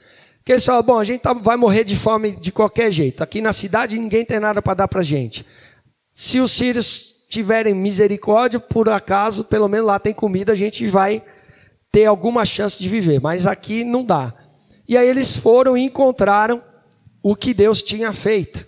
Que 0.43 0.53
eles 0.53 0.65
falaram: 0.65 0.85
bom, 0.85 0.99
a 0.99 1.03
gente 1.03 1.21
tá, 1.21 1.33
vai 1.33 1.55
morrer 1.55 1.83
de 1.83 1.95
fome 1.95 2.35
de 2.35 2.51
qualquer 2.51 2.91
jeito. 2.91 3.21
Aqui 3.21 3.41
na 3.41 3.53
cidade 3.53 3.97
ninguém 3.97 4.25
tem 4.25 4.39
nada 4.39 4.61
para 4.61 4.73
dar 4.73 4.87
para 4.87 5.03
gente. 5.03 5.45
Se 6.09 6.39
os 6.39 6.51
sírios 6.51 7.25
tiverem 7.29 7.73
misericórdia, 7.73 8.59
por 8.59 8.89
acaso, 8.89 9.45
pelo 9.45 9.67
menos 9.67 9.87
lá 9.87 9.99
tem 9.99 10.13
comida, 10.13 10.51
a 10.51 10.55
gente 10.55 10.85
vai 10.87 11.23
ter 11.91 12.05
alguma 12.05 12.45
chance 12.45 12.81
de 12.81 12.89
viver. 12.89 13.21
Mas 13.21 13.45
aqui 13.45 13.83
não 13.83 14.03
dá. 14.03 14.33
E 14.87 14.97
aí 14.97 15.07
eles 15.07 15.37
foram 15.37 15.77
e 15.77 15.83
encontraram 15.83 16.61
o 17.23 17.35
que 17.35 17.53
Deus 17.53 17.81
tinha 17.81 18.11
feito. 18.11 18.65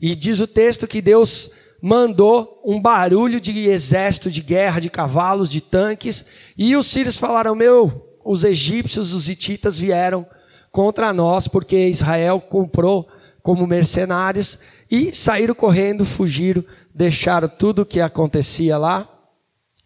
E 0.00 0.14
diz 0.14 0.40
o 0.40 0.46
texto 0.46 0.86
que 0.86 1.02
Deus 1.02 1.50
mandou 1.82 2.62
um 2.64 2.80
barulho 2.80 3.40
de 3.40 3.68
exército 3.68 4.30
de 4.30 4.40
guerra, 4.40 4.80
de 4.80 4.88
cavalos, 4.88 5.50
de 5.50 5.60
tanques, 5.60 6.24
e 6.56 6.76
os 6.76 6.86
sírios 6.86 7.16
falaram: 7.16 7.54
Meu, 7.54 8.05
os 8.26 8.42
egípcios, 8.42 9.12
os 9.12 9.28
hititas 9.28 9.78
vieram 9.78 10.26
contra 10.72 11.12
nós, 11.12 11.46
porque 11.46 11.86
Israel 11.86 12.40
comprou 12.40 13.08
como 13.40 13.66
mercenários, 13.66 14.58
e 14.90 15.14
saíram 15.14 15.54
correndo, 15.54 16.04
fugiram, 16.04 16.64
deixaram 16.92 17.48
tudo 17.48 17.82
o 17.82 17.86
que 17.86 18.00
acontecia 18.00 18.76
lá, 18.76 19.08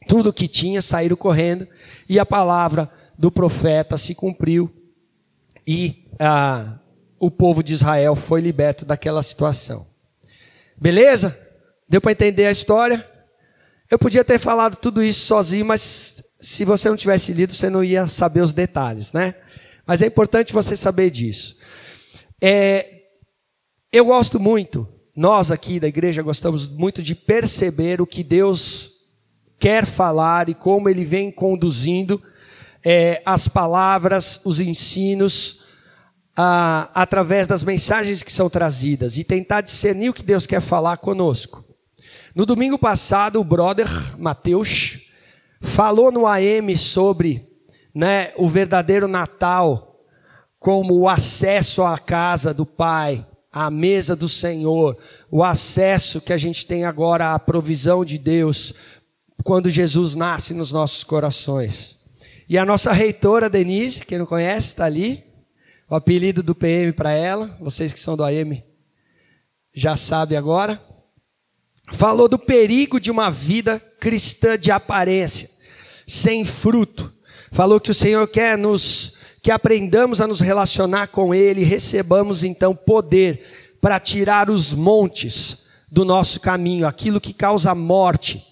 tudo 0.08 0.30
o 0.30 0.32
que 0.32 0.48
tinha, 0.48 0.80
saíram 0.80 1.16
correndo, 1.16 1.68
e 2.08 2.18
a 2.18 2.24
palavra 2.24 2.90
do 3.18 3.30
profeta 3.30 3.98
se 3.98 4.14
cumpriu, 4.14 4.72
e 5.66 6.08
ah, 6.18 6.78
o 7.18 7.30
povo 7.30 7.62
de 7.62 7.74
Israel 7.74 8.16
foi 8.16 8.40
liberto 8.40 8.86
daquela 8.86 9.22
situação. 9.22 9.86
Beleza? 10.76 11.38
Deu 11.86 12.00
para 12.00 12.12
entender 12.12 12.46
a 12.46 12.50
história? 12.50 13.06
Eu 13.90 13.98
podia 13.98 14.24
ter 14.24 14.38
falado 14.38 14.76
tudo 14.76 15.02
isso 15.02 15.26
sozinho, 15.26 15.66
mas 15.66 16.22
se 16.40 16.64
você 16.64 16.88
não 16.88 16.96
tivesse 16.96 17.32
lido, 17.32 17.52
você 17.52 17.68
não 17.68 17.84
ia 17.84 18.08
saber 18.08 18.40
os 18.40 18.52
detalhes, 18.52 19.12
né? 19.12 19.34
Mas 19.86 20.02
é 20.02 20.06
importante 20.06 20.52
você 20.52 20.76
saber 20.76 21.10
disso. 21.10 21.56
É, 22.40 23.02
eu 23.92 24.06
gosto 24.06 24.40
muito, 24.40 24.88
nós 25.14 25.50
aqui 25.50 25.78
da 25.78 25.88
igreja 25.88 26.22
gostamos 26.22 26.66
muito 26.66 27.02
de 27.02 27.14
perceber 27.14 28.00
o 28.00 28.06
que 28.06 28.22
Deus 28.22 28.92
quer 29.58 29.84
falar 29.84 30.48
e 30.48 30.54
como 30.54 30.88
Ele 30.88 31.04
vem 31.04 31.30
conduzindo 31.30 32.22
é, 32.82 33.20
as 33.26 33.46
palavras, 33.46 34.40
os 34.44 34.60
ensinos, 34.60 35.60
a, 36.34 36.90
através 36.94 37.46
das 37.46 37.62
mensagens 37.62 38.22
que 38.22 38.32
são 38.32 38.48
trazidas 38.48 39.18
e 39.18 39.24
tentar 39.24 39.60
discernir 39.60 40.08
o 40.08 40.14
que 40.14 40.22
Deus 40.22 40.46
quer 40.46 40.62
falar 40.62 40.96
conosco. 40.96 41.64
No 42.34 42.46
domingo 42.46 42.78
passado, 42.78 43.40
o 43.40 43.44
brother 43.44 43.88
Mateus 44.16 45.09
falou 45.60 46.10
no 46.10 46.26
AM 46.26 46.76
sobre 46.76 47.46
né, 47.94 48.32
o 48.36 48.48
verdadeiro 48.48 49.06
Natal 49.06 50.00
como 50.58 50.94
o 50.94 51.08
acesso 51.08 51.82
à 51.82 51.98
casa 51.98 52.52
do 52.52 52.66
Pai, 52.66 53.26
à 53.50 53.70
mesa 53.70 54.14
do 54.14 54.28
Senhor, 54.28 54.96
o 55.30 55.42
acesso 55.42 56.20
que 56.20 56.32
a 56.32 56.36
gente 56.36 56.66
tem 56.66 56.84
agora 56.84 57.34
à 57.34 57.38
provisão 57.38 58.04
de 58.04 58.18
Deus 58.18 58.74
quando 59.42 59.70
Jesus 59.70 60.14
nasce 60.14 60.52
nos 60.52 60.70
nossos 60.70 61.02
corações. 61.02 61.98
E 62.48 62.58
a 62.58 62.66
nossa 62.66 62.92
reitora 62.92 63.48
Denise, 63.48 64.00
quem 64.00 64.18
não 64.18 64.26
conhece, 64.26 64.68
está 64.68 64.84
ali. 64.84 65.24
O 65.88 65.94
apelido 65.94 66.42
do 66.42 66.54
PM 66.54 66.92
para 66.92 67.12
ela, 67.12 67.56
vocês 67.60 67.92
que 67.92 67.98
são 67.98 68.16
do 68.16 68.24
AM 68.24 68.62
já 69.72 69.96
sabem 69.96 70.36
agora 70.36 70.80
falou 71.92 72.28
do 72.28 72.38
perigo 72.38 73.00
de 73.00 73.10
uma 73.10 73.30
vida 73.30 73.80
cristã 73.98 74.58
de 74.58 74.70
aparência, 74.70 75.50
sem 76.06 76.44
fruto. 76.44 77.12
Falou 77.52 77.80
que 77.80 77.90
o 77.90 77.94
Senhor 77.94 78.26
quer 78.28 78.56
nos 78.56 79.14
que 79.42 79.50
aprendamos 79.50 80.20
a 80.20 80.26
nos 80.26 80.40
relacionar 80.40 81.08
com 81.08 81.34
ele, 81.34 81.64
recebamos 81.64 82.44
então 82.44 82.74
poder 82.74 83.42
para 83.80 83.98
tirar 83.98 84.50
os 84.50 84.74
montes 84.74 85.60
do 85.90 86.04
nosso 86.04 86.40
caminho, 86.40 86.86
aquilo 86.86 87.20
que 87.20 87.32
causa 87.32 87.74
morte. 87.74 88.46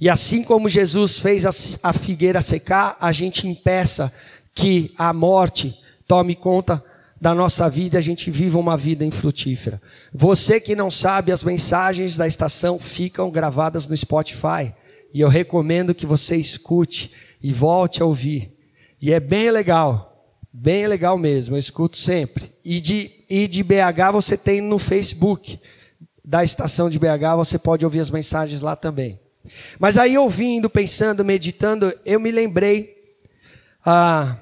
E 0.00 0.08
assim 0.08 0.44
como 0.44 0.68
Jesus 0.68 1.18
fez 1.18 1.44
a 1.82 1.92
figueira 1.92 2.40
secar, 2.40 2.96
a 3.00 3.10
gente 3.10 3.48
impeça 3.48 4.12
que 4.54 4.92
a 4.96 5.12
morte 5.12 5.76
tome 6.06 6.36
conta 6.36 6.82
da 7.20 7.34
nossa 7.34 7.68
vida, 7.68 7.98
a 7.98 8.00
gente 8.00 8.30
viva 8.30 8.58
uma 8.58 8.76
vida 8.76 9.04
infrutífera. 9.04 9.80
Você 10.12 10.60
que 10.60 10.76
não 10.76 10.90
sabe, 10.90 11.32
as 11.32 11.42
mensagens 11.42 12.16
da 12.16 12.26
estação 12.26 12.78
ficam 12.78 13.30
gravadas 13.30 13.86
no 13.86 13.96
Spotify. 13.96 14.72
E 15.12 15.20
eu 15.20 15.28
recomendo 15.28 15.94
que 15.94 16.06
você 16.06 16.36
escute 16.36 17.10
e 17.42 17.52
volte 17.52 18.02
a 18.02 18.06
ouvir. 18.06 18.52
E 19.00 19.12
é 19.12 19.20
bem 19.20 19.50
legal, 19.50 20.36
bem 20.52 20.86
legal 20.86 21.16
mesmo, 21.16 21.54
eu 21.54 21.58
escuto 21.58 21.96
sempre. 21.96 22.52
E 22.64 22.80
de, 22.80 23.10
e 23.28 23.48
de 23.48 23.62
BH 23.62 24.12
você 24.12 24.36
tem 24.36 24.60
no 24.60 24.78
Facebook 24.78 25.58
da 26.24 26.44
estação 26.44 26.90
de 26.90 26.98
BH, 26.98 27.36
você 27.36 27.58
pode 27.58 27.84
ouvir 27.84 28.00
as 28.00 28.10
mensagens 28.10 28.60
lá 28.60 28.76
também. 28.76 29.18
Mas 29.78 29.96
aí 29.96 30.18
ouvindo, 30.18 30.68
pensando, 30.68 31.24
meditando, 31.24 31.92
eu 32.04 32.20
me 32.20 32.30
lembrei. 32.30 32.94
Ah, 33.84 34.36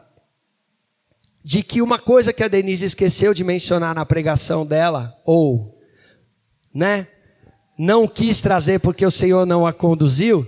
de 1.47 1.63
que 1.63 1.81
uma 1.81 1.97
coisa 1.97 2.33
que 2.33 2.43
a 2.43 2.49
Denise 2.49 2.87
esqueceu 2.87 3.33
de 3.33 3.45
mencionar 3.45 3.95
na 3.95 4.05
pregação 4.05 4.67
dela, 4.67 5.17
ou, 5.25 5.81
né, 6.75 7.07
não 7.79 8.09
quis 8.09 8.41
trazer 8.41 8.81
porque 8.81 9.07
o 9.07 9.13
Senhor 9.13 9.47
não 9.47 9.65
a 9.65 9.73
conduziu, 9.73 10.45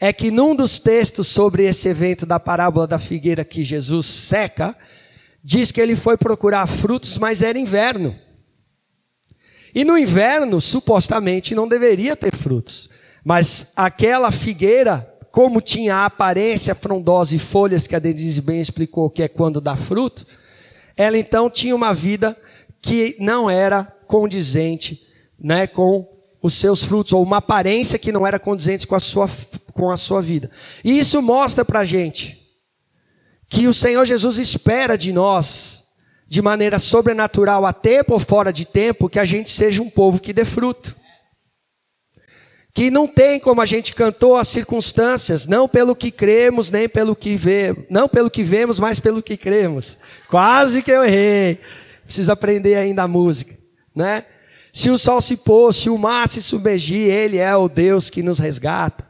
é 0.00 0.10
que 0.10 0.30
num 0.30 0.56
dos 0.56 0.78
textos 0.78 1.26
sobre 1.26 1.64
esse 1.64 1.86
evento 1.86 2.24
da 2.24 2.40
parábola 2.40 2.86
da 2.86 2.98
figueira 2.98 3.44
que 3.44 3.62
Jesus 3.62 4.06
seca, 4.06 4.74
diz 5.44 5.70
que 5.70 5.82
ele 5.82 5.94
foi 5.94 6.16
procurar 6.16 6.66
frutos, 6.66 7.18
mas 7.18 7.42
era 7.42 7.58
inverno. 7.58 8.16
E 9.74 9.84
no 9.84 9.98
inverno, 9.98 10.62
supostamente, 10.62 11.54
não 11.54 11.68
deveria 11.68 12.16
ter 12.16 12.34
frutos. 12.34 12.88
Mas 13.22 13.70
aquela 13.76 14.30
figueira, 14.30 15.07
como 15.30 15.60
tinha 15.60 15.96
a 15.96 16.06
aparência 16.06 16.74
frondosa 16.74 17.34
e 17.34 17.38
folhas 17.38 17.86
que 17.86 17.94
a 17.94 17.98
Denise 17.98 18.40
bem 18.40 18.60
explicou 18.60 19.10
que 19.10 19.22
é 19.22 19.28
quando 19.28 19.60
dá 19.60 19.76
fruto, 19.76 20.26
ela 20.96 21.18
então 21.18 21.48
tinha 21.48 21.74
uma 21.74 21.92
vida 21.92 22.36
que 22.80 23.16
não 23.18 23.48
era 23.48 23.84
condizente 24.06 25.06
né, 25.38 25.66
com 25.66 26.08
os 26.42 26.54
seus 26.54 26.82
frutos, 26.82 27.12
ou 27.12 27.22
uma 27.22 27.38
aparência 27.38 27.98
que 27.98 28.12
não 28.12 28.26
era 28.26 28.38
condizente 28.38 28.86
com 28.86 28.94
a 28.94 29.00
sua, 29.00 29.28
com 29.72 29.90
a 29.90 29.96
sua 29.96 30.22
vida. 30.22 30.50
E 30.84 30.98
isso 30.98 31.20
mostra 31.20 31.64
para 31.64 31.80
a 31.80 31.84
gente 31.84 32.38
que 33.48 33.66
o 33.66 33.74
Senhor 33.74 34.04
Jesus 34.04 34.38
espera 34.38 34.96
de 34.96 35.12
nós, 35.12 35.84
de 36.28 36.42
maneira 36.42 36.78
sobrenatural, 36.78 37.64
a 37.64 37.72
tempo 37.72 38.12
ou 38.12 38.20
fora 38.20 38.52
de 38.52 38.66
tempo, 38.66 39.08
que 39.08 39.18
a 39.18 39.24
gente 39.24 39.50
seja 39.50 39.82
um 39.82 39.88
povo 39.88 40.20
que 40.20 40.32
dê 40.32 40.44
fruto 40.44 40.97
que 42.78 42.92
não 42.92 43.08
tem 43.08 43.40
como 43.40 43.60
a 43.60 43.66
gente 43.66 43.92
cantou 43.92 44.36
as 44.36 44.46
circunstâncias, 44.46 45.48
não 45.48 45.66
pelo 45.66 45.96
que 45.96 46.12
cremos, 46.12 46.70
nem 46.70 46.88
pelo 46.88 47.16
que 47.16 47.34
vemos, 47.34 47.84
não 47.90 48.08
pelo 48.08 48.30
que 48.30 48.44
vemos, 48.44 48.78
mas 48.78 49.00
pelo 49.00 49.20
que 49.20 49.36
cremos. 49.36 49.98
Quase 50.28 50.80
que 50.80 50.92
eu 50.92 51.04
errei. 51.04 51.58
Preciso 52.04 52.30
aprender 52.30 52.76
ainda 52.76 53.02
a 53.02 53.08
música, 53.08 53.52
né? 53.92 54.24
Se 54.72 54.90
o 54.90 54.96
sol 54.96 55.20
se 55.20 55.38
pôr, 55.38 55.74
se 55.74 55.90
o 55.90 55.98
mar 55.98 56.28
se 56.28 56.40
submergir, 56.40 57.10
ele 57.10 57.38
é 57.38 57.56
o 57.56 57.68
Deus 57.68 58.10
que 58.10 58.22
nos 58.22 58.38
resgata. 58.38 59.08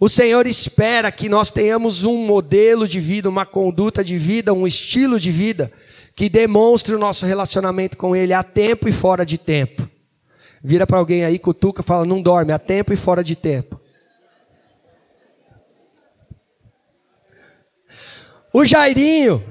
O 0.00 0.08
Senhor 0.08 0.46
espera 0.46 1.12
que 1.12 1.28
nós 1.28 1.50
tenhamos 1.50 2.04
um 2.04 2.16
modelo 2.16 2.88
de 2.88 2.98
vida, 2.98 3.28
uma 3.28 3.44
conduta 3.44 4.02
de 4.02 4.16
vida, 4.16 4.54
um 4.54 4.66
estilo 4.66 5.20
de 5.20 5.30
vida 5.30 5.70
que 6.16 6.30
demonstre 6.30 6.94
o 6.94 6.98
nosso 6.98 7.26
relacionamento 7.26 7.98
com 7.98 8.16
ele 8.16 8.32
a 8.32 8.42
tempo 8.42 8.88
e 8.88 8.92
fora 8.92 9.26
de 9.26 9.36
tempo. 9.36 9.97
Vira 10.62 10.86
para 10.86 10.98
alguém 10.98 11.24
aí, 11.24 11.38
cutuca, 11.38 11.82
fala: 11.82 12.04
não 12.04 12.20
dorme, 12.20 12.52
a 12.52 12.58
tempo 12.58 12.92
e 12.92 12.96
fora 12.96 13.22
de 13.22 13.36
tempo. 13.36 13.80
O 18.52 18.64
Jairinho. 18.64 19.42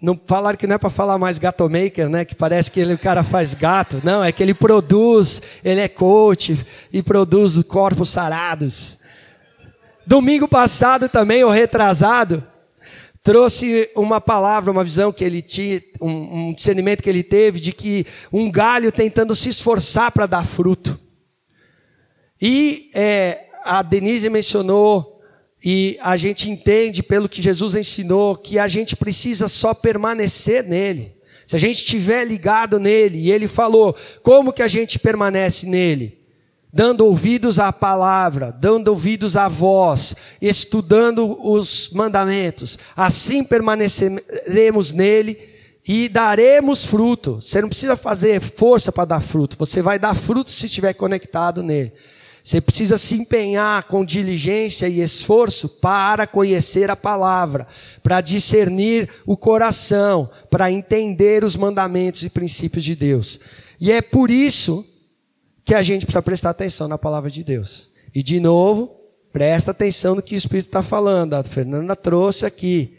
Não 0.00 0.20
falaram 0.26 0.58
que 0.58 0.66
não 0.66 0.74
é 0.74 0.78
para 0.78 0.90
falar 0.90 1.16
mais 1.16 1.38
gato 1.38 1.68
maker, 1.68 2.10
né? 2.10 2.26
Que 2.26 2.34
parece 2.34 2.70
que 2.70 2.78
ele, 2.78 2.92
o 2.92 2.98
cara 2.98 3.22
faz 3.22 3.54
gato. 3.54 4.02
Não, 4.04 4.22
é 4.22 4.30
que 4.32 4.42
ele 4.42 4.52
produz, 4.52 5.40
ele 5.64 5.80
é 5.80 5.88
coach 5.88 6.66
e 6.92 7.02
produz 7.02 7.62
corpos 7.62 8.10
sarados. 8.10 8.98
Domingo 10.06 10.46
passado 10.46 11.08
também, 11.08 11.42
o 11.42 11.50
retrasado, 11.50 12.44
trouxe 13.24 13.90
uma 13.96 14.20
palavra, 14.20 14.70
uma 14.70 14.84
visão 14.84 15.10
que 15.10 15.24
ele 15.24 15.40
tinha, 15.40 15.82
um, 15.98 16.48
um 16.48 16.52
discernimento 16.52 17.02
que 17.02 17.08
ele 17.08 17.22
teve 17.22 17.58
de 17.58 17.72
que 17.72 18.06
um 18.30 18.50
galho 18.50 18.92
tentando 18.92 19.34
se 19.34 19.48
esforçar 19.48 20.12
para 20.12 20.26
dar 20.26 20.46
fruto. 20.46 21.00
E 22.40 22.90
é, 22.94 23.46
a 23.64 23.80
Denise 23.80 24.28
mencionou, 24.28 25.22
e 25.64 25.96
a 26.02 26.18
gente 26.18 26.50
entende 26.50 27.02
pelo 27.02 27.26
que 27.26 27.40
Jesus 27.40 27.74
ensinou, 27.74 28.36
que 28.36 28.58
a 28.58 28.68
gente 28.68 28.94
precisa 28.94 29.48
só 29.48 29.72
permanecer 29.72 30.62
nele. 30.62 31.16
Se 31.46 31.56
a 31.56 31.58
gente 31.58 31.76
estiver 31.76 32.26
ligado 32.26 32.78
nele, 32.78 33.18
e 33.18 33.32
ele 33.32 33.48
falou, 33.48 33.96
como 34.22 34.52
que 34.52 34.62
a 34.62 34.68
gente 34.68 34.98
permanece 34.98 35.66
nele? 35.66 36.23
Dando 36.74 37.06
ouvidos 37.06 37.60
à 37.60 37.72
palavra, 37.72 38.50
dando 38.50 38.88
ouvidos 38.88 39.36
à 39.36 39.46
voz, 39.46 40.16
estudando 40.42 41.38
os 41.40 41.88
mandamentos. 41.90 42.76
Assim 42.96 43.44
permaneceremos 43.44 44.92
nele 44.92 45.38
e 45.86 46.08
daremos 46.08 46.84
fruto. 46.84 47.40
Você 47.40 47.62
não 47.62 47.68
precisa 47.68 47.96
fazer 47.96 48.40
força 48.40 48.90
para 48.90 49.04
dar 49.04 49.20
fruto, 49.20 49.56
você 49.56 49.80
vai 49.80 50.00
dar 50.00 50.16
fruto 50.16 50.50
se 50.50 50.66
estiver 50.66 50.92
conectado 50.94 51.62
nele. 51.62 51.92
Você 52.42 52.60
precisa 52.60 52.98
se 52.98 53.14
empenhar 53.14 53.84
com 53.84 54.04
diligência 54.04 54.88
e 54.88 55.00
esforço 55.00 55.68
para 55.68 56.26
conhecer 56.26 56.90
a 56.90 56.96
palavra, 56.96 57.68
para 58.02 58.20
discernir 58.20 59.08
o 59.24 59.36
coração, 59.36 60.28
para 60.50 60.72
entender 60.72 61.44
os 61.44 61.54
mandamentos 61.54 62.24
e 62.24 62.28
princípios 62.28 62.84
de 62.84 62.96
Deus. 62.96 63.38
E 63.80 63.92
é 63.92 64.02
por 64.02 64.28
isso 64.28 64.84
que 65.64 65.74
a 65.74 65.82
gente 65.82 66.04
precisa 66.04 66.22
prestar 66.22 66.50
atenção 66.50 66.86
na 66.86 66.98
palavra 66.98 67.30
de 67.30 67.42
Deus. 67.42 67.90
E 68.14 68.22
de 68.22 68.38
novo, 68.38 68.94
presta 69.32 69.70
atenção 69.70 70.14
no 70.14 70.22
que 70.22 70.34
o 70.34 70.38
Espírito 70.38 70.66
está 70.66 70.82
falando. 70.82 71.34
A 71.34 71.42
Fernanda 71.42 71.96
trouxe 71.96 72.44
aqui. 72.44 72.98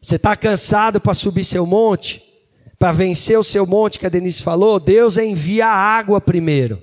Você 0.00 0.16
está 0.16 0.36
cansado 0.36 1.00
para 1.00 1.14
subir 1.14 1.44
seu 1.44 1.64
monte? 1.64 2.22
Para 2.78 2.92
vencer 2.92 3.38
o 3.38 3.44
seu 3.44 3.64
monte 3.64 3.98
que 3.98 4.06
a 4.06 4.10
Denise 4.10 4.42
falou? 4.42 4.80
Deus 4.80 5.16
envia 5.16 5.66
a 5.66 5.74
água 5.74 6.20
primeiro. 6.20 6.82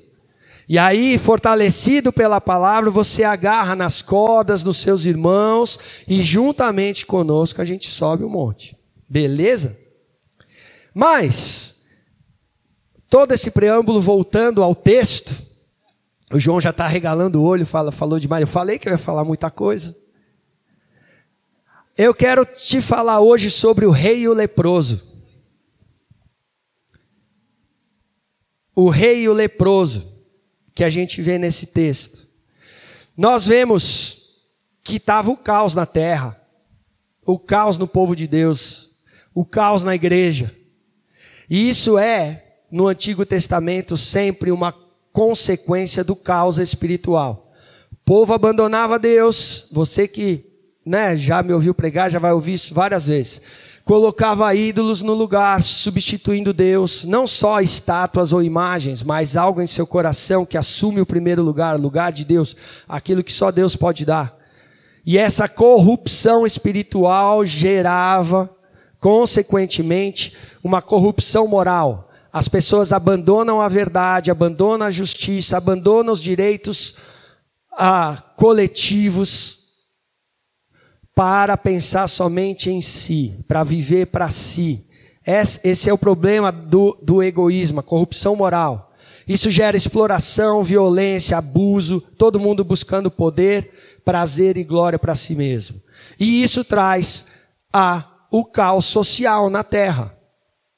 E 0.67 0.77
aí, 0.77 1.17
fortalecido 1.17 2.13
pela 2.13 2.39
palavra, 2.39 2.89
você 2.89 3.25
agarra 3.25 3.75
nas 3.75 4.01
cordas 4.01 4.63
dos 4.63 4.77
seus 4.77 5.03
irmãos 5.03 5.77
e 6.07 6.23
juntamente 6.23 7.05
conosco 7.05 7.61
a 7.61 7.65
gente 7.65 7.89
sobe 7.89 8.23
o 8.23 8.29
monte. 8.29 8.77
Beleza? 9.09 9.77
Mas, 10.93 11.70
todo 13.11 13.33
esse 13.33 13.51
preâmbulo 13.51 13.99
voltando 13.99 14.63
ao 14.63 14.73
texto, 14.73 15.35
o 16.31 16.39
João 16.39 16.61
já 16.61 16.69
está 16.69 16.87
regalando 16.87 17.41
o 17.41 17.43
olho, 17.43 17.65
fala, 17.65 17.91
falou 17.91 18.17
demais. 18.17 18.39
Eu 18.39 18.47
falei 18.47 18.79
que 18.79 18.87
eu 18.87 18.93
ia 18.93 18.97
falar 18.97 19.25
muita 19.25 19.51
coisa. 19.51 19.93
Eu 21.97 22.15
quero 22.15 22.45
te 22.45 22.79
falar 22.79 23.19
hoje 23.19 23.51
sobre 23.51 23.85
o 23.85 23.91
rei 23.91 24.21
e 24.21 24.29
o 24.29 24.33
leproso. 24.33 25.05
O 28.73 28.89
rei 28.89 29.23
e 29.23 29.29
o 29.29 29.33
leproso 29.33 30.09
que 30.73 30.81
a 30.81 30.89
gente 30.89 31.21
vê 31.21 31.37
nesse 31.37 31.65
texto. 31.65 32.25
Nós 33.17 33.45
vemos 33.45 34.41
que 34.85 34.95
estava 34.95 35.29
o 35.29 35.35
caos 35.35 35.75
na 35.75 35.85
terra, 35.85 36.41
o 37.25 37.37
caos 37.37 37.77
no 37.77 37.89
povo 37.89 38.15
de 38.15 38.25
Deus, 38.25 39.01
o 39.35 39.45
caos 39.45 39.83
na 39.83 39.93
igreja. 39.93 40.55
E 41.49 41.67
isso 41.67 41.97
é, 41.97 42.50
no 42.71 42.87
Antigo 42.87 43.25
Testamento, 43.25 43.97
sempre 43.97 44.51
uma 44.51 44.73
consequência 45.11 46.03
do 46.03 46.15
caos 46.15 46.57
espiritual. 46.57 47.51
O 47.91 47.95
povo 48.05 48.33
abandonava 48.33 48.97
Deus, 48.97 49.67
você 49.71 50.07
que 50.07 50.45
né, 50.85 51.15
já 51.17 51.43
me 51.43 51.53
ouviu 51.53 51.73
pregar, 51.73 52.09
já 52.09 52.19
vai 52.19 52.31
ouvir 52.31 52.53
isso 52.53 52.73
várias 52.73 53.07
vezes 53.07 53.41
colocava 53.83 54.53
ídolos 54.53 55.01
no 55.01 55.13
lugar, 55.13 55.61
substituindo 55.61 56.53
Deus, 56.53 57.03
não 57.03 57.25
só 57.25 57.61
estátuas 57.61 58.31
ou 58.31 58.41
imagens, 58.41 59.03
mas 59.03 59.35
algo 59.35 59.61
em 59.61 59.67
seu 59.67 59.87
coração 59.87 60.45
que 60.45 60.57
assume 60.57 61.01
o 61.01 61.05
primeiro 61.05 61.41
lugar, 61.41 61.79
lugar 61.79 62.11
de 62.11 62.23
Deus, 62.23 62.55
aquilo 62.87 63.23
que 63.23 63.31
só 63.31 63.51
Deus 63.51 63.75
pode 63.75 64.05
dar. 64.05 64.37
E 65.05 65.17
essa 65.17 65.49
corrupção 65.49 66.45
espiritual 66.45 67.43
gerava, 67.45 68.49
consequentemente, 68.99 70.35
uma 70.63 70.81
corrupção 70.81 71.47
moral. 71.47 72.10
As 72.31 72.47
pessoas 72.47 72.93
abandonam 72.93 73.59
a 73.59 73.67
verdade, 73.67 74.31
abandonam 74.31 74.87
a 74.87 74.91
justiça, 74.91 75.57
abandonam 75.57 76.13
os 76.13 76.21
direitos 76.21 76.95
ah, 77.73 78.21
coletivos, 78.35 79.61
para 81.15 81.57
pensar 81.57 82.07
somente 82.07 82.69
em 82.69 82.81
si, 82.81 83.43
para 83.47 83.63
viver 83.63 84.07
para 84.07 84.29
si. 84.29 84.87
Esse 85.25 85.89
é 85.89 85.93
o 85.93 85.97
problema 85.97 86.51
do, 86.51 86.97
do 87.01 87.21
egoísmo, 87.21 87.79
a 87.79 87.83
corrupção 87.83 88.35
moral. 88.35 88.91
Isso 89.27 89.51
gera 89.51 89.77
exploração, 89.77 90.63
violência, 90.63 91.37
abuso, 91.37 92.01
todo 92.17 92.39
mundo 92.39 92.63
buscando 92.63 93.11
poder, 93.11 93.71
prazer 94.03 94.57
e 94.57 94.63
glória 94.63 94.97
para 94.97 95.15
si 95.15 95.35
mesmo. 95.35 95.79
E 96.19 96.41
isso 96.41 96.63
traz 96.63 97.27
a, 97.71 98.03
o 98.31 98.43
caos 98.43 98.85
social 98.85 99.49
na 99.49 99.63
terra. 99.63 100.17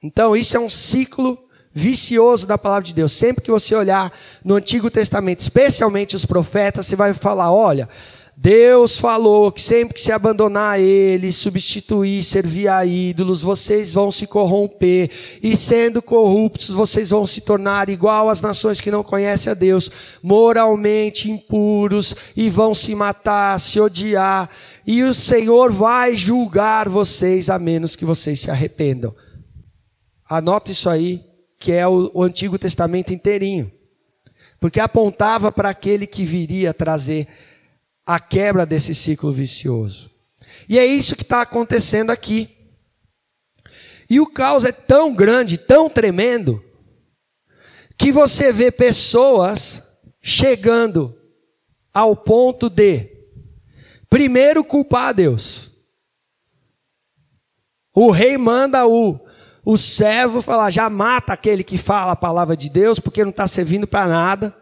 Então, 0.04 0.36
isso 0.36 0.58
é 0.58 0.60
um 0.60 0.70
ciclo 0.70 1.40
vicioso 1.74 2.46
da 2.46 2.58
palavra 2.58 2.84
de 2.84 2.94
Deus. 2.94 3.12
Sempre 3.12 3.44
que 3.44 3.52
você 3.52 3.74
olhar 3.76 4.12
no 4.44 4.56
Antigo 4.56 4.92
Testamento, 4.92 5.40
especialmente 5.40 6.16
os 6.16 6.26
profetas, 6.26 6.86
você 6.86 6.96
vai 6.96 7.14
falar: 7.14 7.52
olha, 7.52 7.90
Deus 8.36 8.98
falou 8.98 9.52
que 9.52 9.62
sempre 9.62 9.94
que 9.94 10.02
se 10.02 10.12
abandonar 10.12 10.74
a 10.74 10.80
Ele, 10.80 11.32
substituir, 11.32 12.24
servir 12.24 12.68
a 12.68 12.84
ídolos, 12.84 13.42
vocês 13.42 13.94
vão 13.94 14.12
se 14.12 14.26
corromper, 14.26 15.10
e 15.42 15.56
sendo 15.56 16.02
corruptos, 16.02 16.70
vocês 16.70 17.10
vão 17.10 17.28
se 17.28 17.42
tornar 17.42 17.90
igual 17.90 18.30
às 18.30 18.42
nações 18.42 18.82
que 18.82 18.92
não 18.92 19.04
conhecem 19.04 19.52
a 19.52 19.54
Deus, 19.54 19.90
moralmente 20.22 21.30
impuros, 21.30 22.16
e 22.36 22.50
vão 22.50 22.74
se 22.74 22.96
matar, 22.96 23.60
se 23.60 23.80
odiar, 23.80 24.50
e 24.86 25.04
o 25.04 25.14
Senhor 25.14 25.72
vai 25.72 26.16
julgar 26.16 26.90
vocês, 26.90 27.50
a 27.50 27.60
menos 27.60 27.96
que 27.96 28.04
vocês 28.04 28.40
se 28.40 28.50
arrependam. 28.50 29.16
Anota 30.28 30.72
isso 30.72 30.90
aí, 30.90 31.24
que 31.64 31.72
é 31.72 31.88
o, 31.88 32.12
o 32.14 32.22
Antigo 32.22 32.60
Testamento 32.60 33.14
inteirinho, 33.14 33.72
porque 34.60 34.82
apontava 34.82 35.50
para 35.50 35.70
aquele 35.70 36.06
que 36.06 36.26
viria 36.26 36.74
trazer 36.74 37.26
a 38.06 38.20
quebra 38.20 38.66
desse 38.66 38.94
ciclo 38.94 39.32
vicioso. 39.32 40.12
E 40.68 40.78
é 40.78 40.86
isso 40.86 41.16
que 41.16 41.24
está 41.24 41.42
acontecendo 41.42 42.10
aqui. 42.10 42.54
E 44.10 44.20
o 44.20 44.28
caos 44.28 44.66
é 44.66 44.74
tão 44.74 45.16
grande, 45.16 45.58
tão 45.58 45.90
tremendo, 45.90 46.62
que 47.98 48.12
você 48.12 48.52
vê 48.52 48.70
pessoas 48.70 49.82
chegando 50.22 51.18
ao 51.94 52.14
ponto 52.14 52.70
de, 52.70 53.10
primeiro, 54.10 54.66
culpar 54.66 55.14
Deus. 55.14 55.72
O 57.96 58.12
rei 58.12 58.38
manda 58.38 58.86
o, 58.86 59.18
o 59.66 59.78
servo 59.78 60.42
falar: 60.42 60.72
já 60.72 60.90
mata 60.90 61.34
aquele 61.34 61.64
que 61.64 61.78
fala 61.78 62.14
a 62.14 62.18
palavra 62.18 62.56
de 62.56 62.70
Deus, 62.70 63.00
porque 63.00 63.24
não 63.24 63.32
está 63.32 63.48
servindo 63.48 63.88
para 63.88 64.08
nada. 64.08 64.56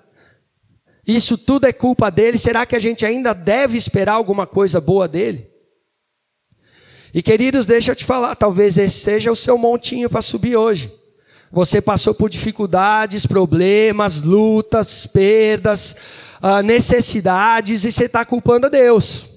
Isso 1.06 1.38
tudo 1.38 1.66
é 1.66 1.74
culpa 1.74 2.12
dele. 2.12 2.38
Será 2.38 2.66
que 2.66 2.76
a 2.76 2.80
gente 2.80 3.06
ainda 3.06 3.34
deve 3.34 3.78
esperar 3.78 4.14
alguma 4.14 4.46
coisa 4.46 4.80
boa 4.80 5.08
dele? 5.08 5.50
E 7.14 7.22
queridos, 7.22 7.66
deixa 7.66 7.92
eu 7.92 7.96
te 7.96 8.06
falar, 8.06 8.36
talvez 8.36 8.78
esse 8.78 9.00
seja 9.00 9.32
o 9.32 9.36
seu 9.36 9.58
montinho 9.58 10.10
para 10.10 10.22
subir 10.22 10.56
hoje. 10.56 10.94
Você 11.52 11.82
passou 11.82 12.14
por 12.14 12.30
dificuldades, 12.30 13.26
problemas, 13.26 14.22
lutas, 14.22 15.06
perdas, 15.06 15.98
ah, 16.42 16.64
necessidades 16.64 17.84
e 17.84 17.92
você 17.92 18.06
está 18.06 18.24
culpando 18.24 18.68
a 18.68 18.70
Deus. 18.70 19.31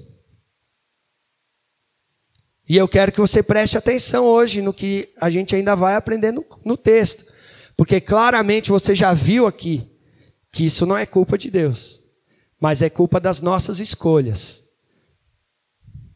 E 2.69 2.77
eu 2.77 2.89
quero 2.89 3.13
que 3.13 3.21
você 3.21 3.43
preste 3.43 3.77
atenção 3.77 4.25
hoje 4.25 4.63
no 4.63 4.73
que 4.73 5.13
a 5.21 5.29
gente 5.29 5.55
ainda 5.55 5.75
vai 5.75 5.97
aprender 5.97 6.33
no, 6.33 6.45
no 6.65 6.77
texto, 6.77 7.27
porque 7.77 8.01
claramente 8.01 8.71
você 8.71 8.95
já 8.95 9.13
viu 9.13 9.47
aqui 9.47 9.91
que 10.51 10.65
isso 10.67 10.87
não 10.87 10.97
é 10.97 11.05
culpa 11.05 11.37
de 11.37 11.51
Deus, 11.51 12.01
mas 12.61 12.81
é 12.81 12.89
culpa 12.89 13.21
das 13.21 13.41
nossas 13.41 13.81
escolhas, 13.81 14.63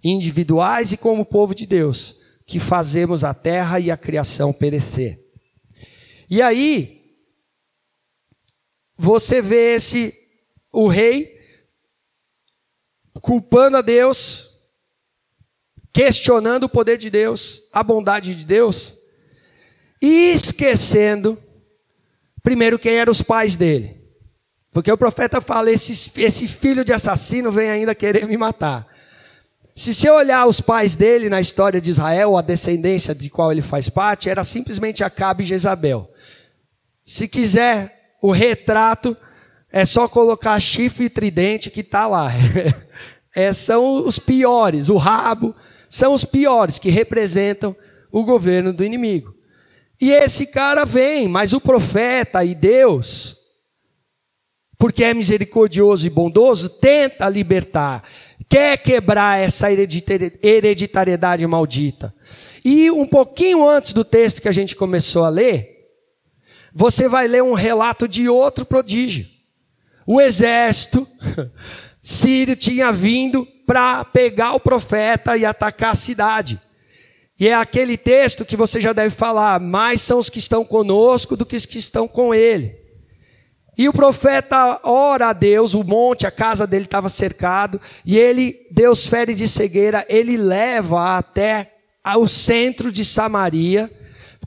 individuais 0.03 0.93
e 0.93 0.97
como 0.97 1.27
povo 1.27 1.55
de 1.55 1.67
Deus, 1.67 2.19
que 2.47 2.59
fazemos 2.59 3.25
a 3.25 3.35
terra 3.35 3.79
e 3.79 3.91
a 3.91 3.97
criação 3.97 4.53
perecer. 4.53 5.21
E 6.31 6.41
aí, 6.41 7.15
você 8.97 9.43
vê 9.43 9.75
esse, 9.75 10.15
o 10.73 10.89
rei, 10.89 11.37
culpando 13.21 13.77
a 13.77 13.83
Deus, 13.83 14.48
questionando 15.99 16.63
o 16.63 16.69
poder 16.69 16.97
de 16.97 17.11
Deus, 17.11 17.61
a 17.73 17.83
bondade 17.83 18.33
de 18.33 18.45
Deus, 18.45 18.95
e 20.01 20.31
esquecendo, 20.31 21.37
primeiro, 22.41 22.79
quem 22.79 22.95
eram 22.95 23.11
os 23.11 23.21
pais 23.21 23.57
dele. 23.57 24.01
Porque 24.73 24.93
o 24.93 24.97
profeta 24.97 25.41
fala: 25.41 25.73
esse, 25.73 26.13
esse 26.21 26.47
filho 26.47 26.85
de 26.85 26.93
assassino 26.93 27.51
vem 27.51 27.69
ainda 27.69 27.97
querer 27.97 28.29
me 28.29 28.37
matar. 28.37 28.87
Se 29.75 29.93
você 29.93 30.09
olhar 30.09 30.47
os 30.47 30.61
pais 30.61 30.95
dele 30.95 31.29
na 31.29 31.41
história 31.41 31.81
de 31.81 31.91
Israel, 31.91 32.37
a 32.37 32.43
descendência 32.43 33.13
de 33.13 33.29
qual 33.29 33.51
ele 33.51 33.63
faz 33.63 33.89
parte, 33.89 34.31
era 34.31 34.45
simplesmente 34.45 35.03
Acabe 35.03 35.43
e 35.43 35.47
Jezabel. 35.49 36.09
Se 37.05 37.27
quiser 37.27 38.15
o 38.23 38.31
retrato, 38.31 39.17
é 39.69 39.85
só 39.85 40.07
colocar 40.07 40.61
chifre 40.61 41.07
e 41.07 41.11
tridente 41.11 41.71
que 41.71 41.81
está 41.81 42.07
lá. 42.07 42.31
É, 43.35 43.53
são 43.53 44.05
os 44.05 44.19
piores, 44.19 44.89
o 44.89 44.97
rabo, 44.97 45.55
são 45.89 46.13
os 46.13 46.25
piores 46.25 46.79
que 46.79 46.91
representam 46.91 47.77
o 48.11 48.25
governo 48.25 48.73
do 48.73 48.85
inimigo. 48.85 49.35
E 50.01 50.11
esse 50.13 50.47
cara 50.47 50.85
vem, 50.85 51.29
mas 51.29 51.53
o 51.53 51.61
profeta 51.61 52.45
e 52.45 52.55
Deus 52.55 53.39
porque 54.79 55.03
é 55.03 55.13
misericordioso 55.13 56.07
e 56.07 56.11
bondoso, 56.11 56.69
tenta 56.69 57.29
libertar, 57.29 58.05
quer 58.49 58.79
quebrar 58.79 59.41
essa 59.41 59.67
hereditariedade 59.73 61.45
maldita. 61.47 62.15
E 62.65 62.89
um 62.91 63.05
pouquinho 63.05 63.69
antes 63.69 63.93
do 63.93 64.05
texto 64.05 64.41
que 64.41 64.49
a 64.49 64.53
gente 64.53 64.77
começou 64.77 65.25
a 65.25 65.29
ler, 65.29 65.77
você 66.73 67.09
vai 67.09 67.27
ler 67.27 67.43
um 67.43 67.55
relato 67.55 68.07
de 68.07 68.29
outro 68.29 68.65
prodígio. 68.65 69.27
O 70.07 70.21
exército 70.21 71.07
sírio 72.09 72.57
tinha 72.57 72.91
vindo 72.91 73.47
para 73.67 74.03
pegar 74.03 74.55
o 74.55 74.61
profeta 74.61 75.37
e 75.37 75.45
atacar 75.45 75.93
a 75.93 75.95
cidade. 75.95 76.59
E 77.39 77.47
é 77.47 77.55
aquele 77.55 77.99
texto 77.99 78.47
que 78.47 78.57
você 78.57 78.81
já 78.81 78.95
deve 78.95 79.15
falar: 79.15 79.61
mais 79.61 80.01
são 80.01 80.19
os 80.19 80.31
que 80.31 80.39
estão 80.39 80.65
conosco 80.65 81.37
do 81.37 81.45
que 81.45 81.55
os 81.55 81.67
que 81.67 81.79
estão 81.79 82.09
com 82.09 82.35
ele. 82.35 82.75
E 83.77 83.87
o 83.89 83.93
profeta 83.93 84.81
ora 84.83 85.29
a 85.29 85.33
Deus, 85.35 85.75
o 85.75 85.85
monte, 85.85 86.27
a 86.27 86.31
casa 86.31 86.67
dele 86.67 86.87
estava 86.87 87.11
cercado, 87.11 87.81
e 88.05 88.19
ele, 88.19 88.67
Deus 88.71 89.07
fere 89.07 89.35
de 89.35 89.47
cegueira, 89.47 90.05
ele 90.09 90.37
leva 90.37 91.17
até 91.17 91.75
ao 92.03 92.27
centro 92.27 92.91
de 92.91 93.05
Samaria, 93.05 93.89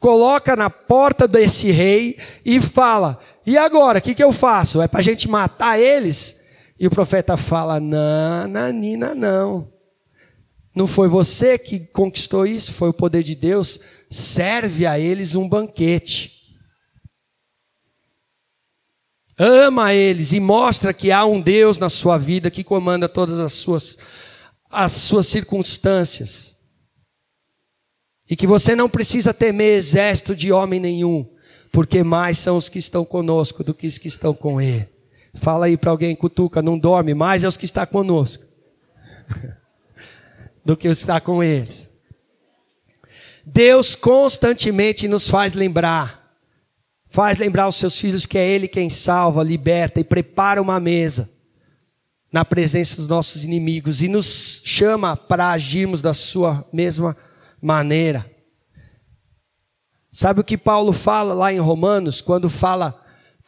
coloca 0.02 0.56
na 0.56 0.70
porta 0.70 1.28
desse 1.28 1.70
rei 1.70 2.18
e 2.44 2.60
fala: 2.60 3.20
E 3.46 3.56
agora, 3.56 4.00
o 4.00 4.02
que, 4.02 4.16
que 4.16 4.24
eu 4.24 4.32
faço? 4.32 4.82
É 4.82 4.88
para 4.88 5.00
a 5.00 5.04
gente 5.04 5.30
matar 5.30 5.80
eles? 5.80 6.41
E 6.82 6.88
o 6.88 6.90
profeta 6.90 7.38
fala: 7.38 7.80
Não, 7.80 8.48
Nanina, 8.48 9.14
não. 9.14 9.72
Não 10.76 10.88
foi 10.88 11.08
você 11.08 11.56
que 11.60 11.80
conquistou 11.80 12.44
isso, 12.44 12.74
foi 12.74 12.90
o 12.90 12.94
poder 12.94 13.22
de 13.22 13.36
Deus. 13.36 13.80
Serve 14.10 14.88
a 14.88 14.98
eles 14.98 15.36
um 15.36 15.48
banquete. 15.48 16.42
Ama 19.38 19.94
eles 19.94 20.34
e 20.34 20.40
mostra 20.40 20.92
que 20.92 21.12
há 21.12 21.24
um 21.24 21.40
Deus 21.40 21.78
na 21.78 21.88
sua 21.88 22.18
vida 22.18 22.50
que 22.50 22.64
comanda 22.64 23.08
todas 23.08 23.40
as 23.40 23.54
suas, 23.54 23.96
as 24.68 24.92
suas 24.92 25.28
circunstâncias. 25.28 26.56
E 28.28 28.36
que 28.36 28.48
você 28.48 28.76
não 28.76 28.90
precisa 28.90 29.36
temer 29.36 29.78
exército 29.78 30.36
de 30.36 30.52
homem 30.52 30.80
nenhum, 30.80 31.32
porque 31.72 32.04
mais 32.04 32.40
são 32.40 32.58
os 32.58 32.70
que 32.70 32.80
estão 32.80 33.06
conosco 33.06 33.64
do 33.64 33.72
que 33.72 33.86
os 33.86 34.00
que 34.00 34.08
estão 34.08 34.34
com 34.34 34.60
ele. 34.60 34.91
Fala 35.34 35.68
aí 35.68 35.78
para 35.78 35.92
alguém, 35.92 36.16
cutuca, 36.16 36.62
não 36.62 36.78
dorme, 36.78 37.14
mais 37.14 37.44
é 37.44 37.48
os 37.48 37.58
que 37.58 37.66
estão 37.66 37.86
conosco. 37.86 38.44
do 40.64 40.78
que 40.78 40.88
estar 40.88 41.22
com 41.22 41.44
eles. 41.44 41.90
Deus 43.46 43.96
constantemente 43.96 45.08
nos 45.08 45.28
faz 45.28 45.54
lembrar, 45.54 46.38
faz 47.10 47.38
lembrar 47.38 47.68
os 47.68 47.76
seus 47.76 47.98
filhos 47.98 48.26
que 48.26 48.38
é 48.38 48.48
Ele 48.48 48.68
quem 48.68 48.90
salva, 48.90 49.44
liberta 49.44 50.00
e 50.00 50.04
prepara 50.04 50.62
uma 50.62 50.80
mesa 50.80 51.30
na 52.32 52.46
presença 52.46 52.96
dos 52.96 53.08
nossos 53.08 53.44
inimigos 53.44 54.02
e 54.02 54.08
nos 54.08 54.62
chama 54.64 55.18
para 55.18 55.50
agirmos 55.50 56.02
da 56.02 56.14
sua 56.14 56.66
mesma 56.72 57.18
maneira. 57.62 58.30
Sabe 60.12 60.42
o 60.42 60.44
que 60.44 60.58
Paulo 60.58 60.94
fala 60.94 61.34
lá 61.34 61.52
em 61.52 61.60
Romanos, 61.60 62.22
quando 62.22 62.50
fala, 62.50 63.01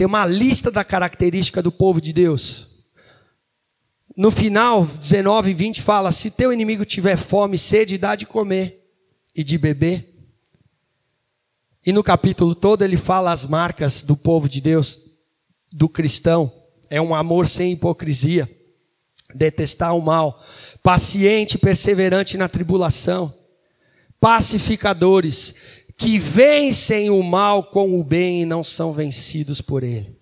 tem 0.04 0.06
uma 0.06 0.26
lista 0.26 0.70
da 0.70 0.84
característica 0.84 1.62
do 1.62 1.72
povo 1.72 2.02
de 2.02 2.12
Deus. 2.12 2.68
No 4.18 4.30
final, 4.30 4.86
19 4.86 5.52
e 5.52 5.54
20 5.54 5.82
fala: 5.82 6.12
Se 6.12 6.30
teu 6.30 6.52
inimigo 6.52 6.84
tiver 6.84 7.16
fome 7.16 7.58
sede, 7.58 7.98
dá 7.98 8.14
de 8.14 8.26
comer 8.26 8.86
e 9.34 9.46
de 9.46 9.58
beber. 9.58 10.14
E 11.86 11.94
no 11.94 12.04
capítulo 12.04 12.54
todo 12.54 12.84
ele 12.84 12.98
fala 12.98 13.32
as 13.32 13.46
marcas 13.46 14.02
do 14.02 14.18
povo 14.18 14.50
de 14.50 14.60
Deus, 14.60 15.00
do 15.72 15.88
cristão. 15.88 16.52
É 16.90 17.02
um 17.02 17.16
amor 17.16 17.48
sem 17.48 17.72
hipocrisia, 17.72 18.54
detestar 19.34 19.96
o 19.96 20.02
mal, 20.02 20.44
paciente 20.84 21.58
perseverante 21.58 22.38
na 22.38 22.50
tribulação, 22.50 23.34
pacificadores, 24.20 25.56
que 25.98 26.18
vencem 26.18 27.10
o 27.10 27.22
mal 27.22 27.64
com 27.64 28.00
o 28.00 28.04
bem 28.04 28.42
e 28.42 28.46
não 28.46 28.64
são 28.64 28.92
vencidos 28.92 29.62
por 29.62 29.84
ele. 29.84 30.20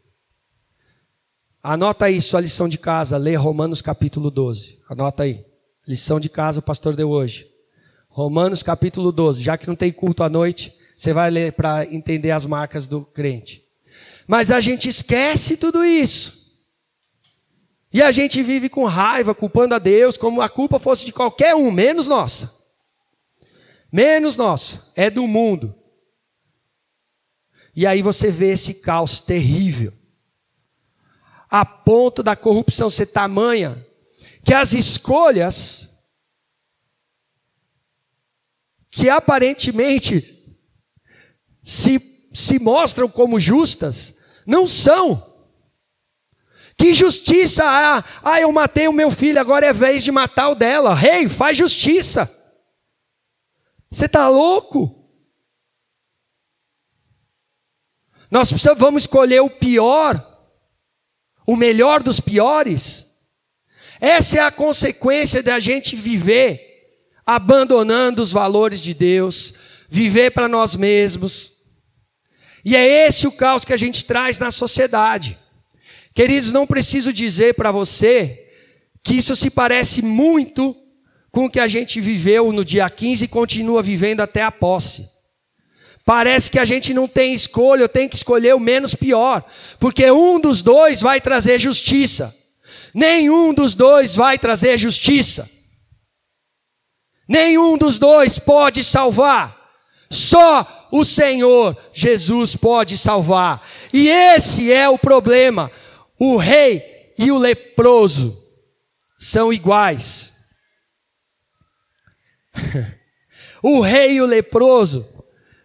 Anota 1.64 2.06
aí 2.06 2.22
sua 2.22 2.42
lição 2.42 2.68
de 2.68 2.78
casa, 2.78 3.18
lê 3.18 3.36
Romanos 3.36 3.82
capítulo 3.82 4.32
12. 4.32 4.80
Anota 4.90 5.24
aí. 5.24 5.46
Lição 5.88 6.20
de 6.20 6.30
casa 6.30 6.60
o 6.60 6.64
pastor 6.64 6.96
deu 6.96 7.10
hoje. 7.10 7.48
Romanos 8.10 8.64
capítulo 8.64 9.12
12. 9.12 9.44
Já 9.44 9.58
que 9.58 9.68
não 9.68 9.76
tem 9.76 9.92
culto 9.92 10.24
à 10.24 10.30
noite, 10.30 10.74
você 10.98 11.14
vai 11.14 11.30
ler 11.30 11.54
para 11.54 11.86
entender 11.86 12.32
as 12.32 12.46
marcas 12.46 12.88
do 12.88 13.02
crente. 13.02 13.64
Mas 14.28 14.52
a 14.52 14.60
gente 14.60 14.90
esquece 14.90 15.58
tudo 15.58 15.84
isso. 15.84 16.42
E 17.94 18.02
a 18.02 18.12
gente 18.12 18.42
vive 18.42 18.70
com 18.70 18.86
raiva, 18.86 19.36
culpando 19.36 19.76
a 19.76 19.80
Deus, 19.80 20.18
como 20.18 20.42
a 20.42 20.48
culpa 20.48 20.80
fosse 20.80 21.06
de 21.06 21.12
qualquer 21.12 21.56
um, 21.56 21.70
menos 21.70 22.08
nossa. 22.08 22.61
Menos 23.92 24.38
nossa. 24.38 24.86
É 24.96 25.10
do 25.10 25.28
mundo. 25.28 25.76
E 27.76 27.86
aí 27.86 28.02
você 28.02 28.32
vê 28.32 28.52
esse 28.52 28.76
caos 28.76 29.20
terrível 29.20 29.94
a 31.52 31.66
ponto 31.66 32.24
da 32.24 32.34
corrupção 32.34 32.90
ser 32.90 33.08
tamanha 33.08 33.86
que 34.44 34.54
as 34.54 34.74
escolhas 34.74 35.90
que 38.90 39.10
aparentemente 39.10 40.58
se, 41.62 42.00
se 42.34 42.58
mostram 42.58 43.10
como 43.10 43.40
justas 43.40 44.16
não 44.46 44.66
são. 44.68 45.30
Que 46.78 46.94
justiça 46.94 47.64
há? 47.64 48.04
Ah, 48.24 48.42
eu 48.42 48.52
matei 48.52 48.88
o 48.88 48.94
meu 48.94 49.12
filho, 49.12 49.40
agora 49.40 49.68
é 49.68 49.74
vez 49.74 50.04
de 50.04 50.12
matar 50.12 50.50
o 50.50 50.56
dela. 50.56 50.96
Rei, 50.96 51.22
hey, 51.24 51.30
faz 51.30 51.58
justiça. 51.58 52.30
Você 53.92 54.06
está 54.06 54.30
louco? 54.30 54.98
Nós 58.30 58.50
vamos 58.78 59.04
escolher 59.04 59.42
o 59.42 59.50
pior 59.50 60.32
o 61.46 61.56
melhor 61.56 62.02
dos 62.02 62.20
piores. 62.20 63.08
Essa 64.00 64.38
é 64.38 64.42
a 64.42 64.52
consequência 64.52 65.44
da 65.44 65.60
gente 65.60 65.96
viver 65.96 66.70
abandonando 67.26 68.22
os 68.22 68.32
valores 68.32 68.80
de 68.80 68.94
Deus, 68.94 69.54
viver 69.90 70.32
para 70.32 70.48
nós 70.48 70.76
mesmos. 70.76 71.54
E 72.64 72.76
é 72.76 73.08
esse 73.08 73.28
o 73.28 73.32
caos 73.32 73.66
que 73.66 73.74
a 73.74 73.78
gente 73.78 74.06
traz 74.06 74.40
na 74.40 74.50
sociedade. 74.50 75.38
Queridos, 76.14 76.52
não 76.52 76.66
preciso 76.66 77.12
dizer 77.12 77.54
para 77.56 77.72
você 77.72 78.50
que 79.04 79.16
isso 79.16 79.36
se 79.36 79.50
parece 79.50 80.02
muito 80.02 80.76
com 81.32 81.46
o 81.46 81.50
que 81.50 81.60
a 81.60 81.68
gente 81.68 82.02
viveu 82.02 82.52
no 82.52 82.66
dia 82.66 82.90
15 82.90 83.26
e 83.26 83.28
continua 83.28 83.82
vivendo 83.82 84.22
até 84.22 84.44
a 84.44 84.52
posse. 84.52 85.10
Parece 86.04 86.50
que 86.50 86.60
a 86.60 86.66
gente 86.66 86.94
não 86.94 87.08
tem 87.08 87.34
escolha, 87.34 87.88
tenho 87.88 88.10
que 88.10 88.16
escolher 88.16 88.54
o 88.54 88.60
menos 88.60 88.94
pior, 88.94 89.44
porque 89.80 90.10
um 90.12 90.40
dos 90.40 90.62
dois 90.62 91.00
vai 91.00 91.22
trazer 91.22 91.60
justiça. 91.60 92.36
Nenhum 92.94 93.54
dos 93.54 93.76
dois 93.76 94.16
vai 94.16 94.38
trazer 94.38 94.78
justiça. 94.78 95.50
Nenhum 97.28 97.78
dos 97.78 97.98
dois 97.98 98.38
pode 98.38 98.84
salvar. 98.84 99.58
Só 100.10 100.90
o 100.92 101.06
Senhor 101.06 101.78
Jesus 101.94 102.58
pode 102.58 102.98
salvar. 102.98 103.66
E 103.94 104.10
esse 104.10 104.72
é 104.72 104.90
o 104.90 105.00
problema. 105.00 105.72
O 106.20 106.36
rei 106.36 107.14
e 107.18 107.32
o 107.32 107.38
leproso 107.38 108.38
são 109.18 109.54
iguais. 109.54 110.31
o 113.62 113.80
rei 113.82 114.14
e 114.14 114.22
o 114.22 114.26
leproso 114.26 115.08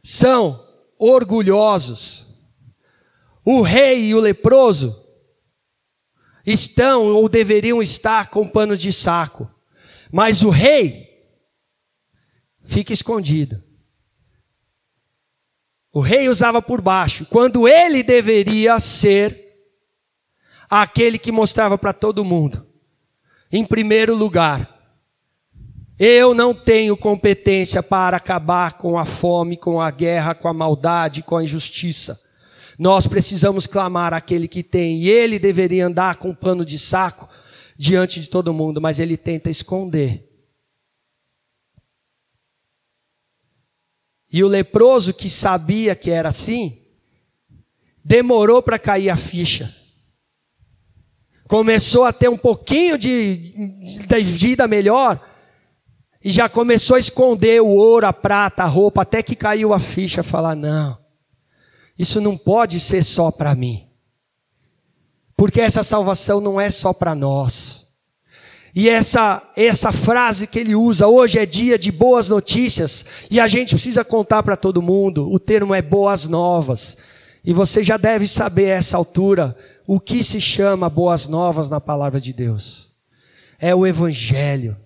são 0.02 0.64
orgulhosos. 0.98 2.26
O 3.44 3.60
rei 3.60 4.06
e 4.06 4.14
o 4.14 4.20
leproso 4.20 5.04
estão 6.44 7.04
ou 7.06 7.28
deveriam 7.28 7.82
estar 7.82 8.30
com 8.30 8.48
pano 8.48 8.76
de 8.76 8.92
saco, 8.92 9.50
mas 10.12 10.42
o 10.42 10.48
rei 10.48 11.06
fica 12.64 12.92
escondido. 12.92 13.62
O 15.92 16.00
rei 16.00 16.28
usava 16.28 16.60
por 16.60 16.80
baixo, 16.80 17.24
quando 17.26 17.66
ele 17.66 18.02
deveria 18.02 18.78
ser 18.78 19.46
aquele 20.68 21.18
que 21.18 21.32
mostrava 21.32 21.78
para 21.78 21.92
todo 21.92 22.24
mundo. 22.24 22.66
Em 23.50 23.64
primeiro 23.64 24.14
lugar, 24.14 24.75
eu 25.98 26.34
não 26.34 26.52
tenho 26.52 26.96
competência 26.96 27.82
para 27.82 28.18
acabar 28.18 28.74
com 28.74 28.98
a 28.98 29.06
fome, 29.06 29.56
com 29.56 29.80
a 29.80 29.90
guerra, 29.90 30.34
com 30.34 30.46
a 30.48 30.52
maldade, 30.52 31.22
com 31.22 31.36
a 31.36 31.44
injustiça. 31.44 32.20
Nós 32.78 33.06
precisamos 33.06 33.66
clamar 33.66 34.12
aquele 34.12 34.46
que 34.46 34.62
tem, 34.62 35.02
e 35.02 35.08
ele 35.08 35.38
deveria 35.38 35.86
andar 35.86 36.16
com 36.16 36.28
um 36.28 36.34
pano 36.34 36.64
de 36.64 36.78
saco 36.78 37.28
diante 37.78 38.20
de 38.20 38.28
todo 38.28 38.52
mundo, 38.52 38.80
mas 38.80 39.00
ele 39.00 39.16
tenta 39.16 39.48
esconder. 39.48 40.26
E 44.30 44.44
o 44.44 44.48
leproso 44.48 45.14
que 45.14 45.30
sabia 45.30 45.94
que 45.94 46.10
era 46.10 46.28
assim, 46.28 46.82
demorou 48.04 48.62
para 48.62 48.78
cair 48.78 49.08
a 49.08 49.16
ficha. 49.16 49.74
começou 51.48 52.04
a 52.04 52.12
ter 52.12 52.28
um 52.28 52.36
pouquinho 52.36 52.98
de, 52.98 54.06
de 54.06 54.22
vida 54.22 54.68
melhor, 54.68 55.35
e 56.26 56.30
já 56.32 56.48
começou 56.48 56.96
a 56.96 56.98
esconder 56.98 57.62
o 57.62 57.68
ouro, 57.68 58.04
a 58.04 58.12
prata, 58.12 58.64
a 58.64 58.66
roupa, 58.66 59.02
até 59.02 59.22
que 59.22 59.36
caiu 59.36 59.72
a 59.72 59.78
ficha, 59.78 60.24
falar: 60.24 60.56
não, 60.56 60.98
isso 61.96 62.20
não 62.20 62.36
pode 62.36 62.80
ser 62.80 63.04
só 63.04 63.30
para 63.30 63.54
mim, 63.54 63.86
porque 65.36 65.60
essa 65.60 65.84
salvação 65.84 66.40
não 66.40 66.60
é 66.60 66.68
só 66.68 66.92
para 66.92 67.14
nós. 67.14 67.86
E 68.74 68.88
essa, 68.88 69.40
essa 69.56 69.92
frase 69.92 70.48
que 70.48 70.58
ele 70.58 70.74
usa, 70.74 71.06
hoje 71.06 71.38
é 71.38 71.46
dia 71.46 71.78
de 71.78 71.92
boas 71.92 72.28
notícias, 72.28 73.06
e 73.30 73.38
a 73.38 73.46
gente 73.46 73.76
precisa 73.76 74.04
contar 74.04 74.42
para 74.42 74.56
todo 74.56 74.82
mundo, 74.82 75.32
o 75.32 75.38
termo 75.38 75.76
é 75.76 75.80
boas 75.80 76.26
novas. 76.26 76.96
E 77.44 77.52
você 77.52 77.84
já 77.84 77.96
deve 77.96 78.26
saber 78.26 78.72
a 78.72 78.74
essa 78.74 78.96
altura 78.96 79.56
o 79.86 80.00
que 80.00 80.24
se 80.24 80.40
chama 80.40 80.90
boas 80.90 81.28
novas 81.28 81.70
na 81.70 81.80
palavra 81.80 82.20
de 82.20 82.32
Deus. 82.32 82.88
É 83.60 83.72
o 83.72 83.86
Evangelho. 83.86 84.76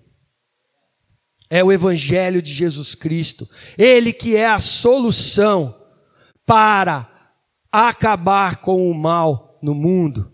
É 1.51 1.63
o 1.63 1.71
Evangelho 1.71 2.41
de 2.41 2.51
Jesus 2.51 2.95
Cristo. 2.95 3.47
Ele 3.77 4.11
que 4.11 4.35
é 4.35 4.47
a 4.47 4.57
solução 4.57 5.79
para 6.45 7.33
acabar 7.71 8.57
com 8.61 8.89
o 8.89 8.93
mal 8.95 9.59
no 9.61 9.75
mundo. 9.75 10.33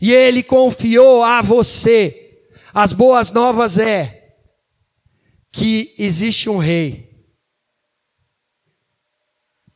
E 0.00 0.12
ele 0.12 0.42
confiou 0.42 1.22
a 1.22 1.40
você. 1.40 2.44
As 2.74 2.92
boas 2.92 3.30
novas 3.30 3.78
é 3.78 4.36
que 5.52 5.94
existe 5.96 6.50
um 6.50 6.56
rei 6.56 7.12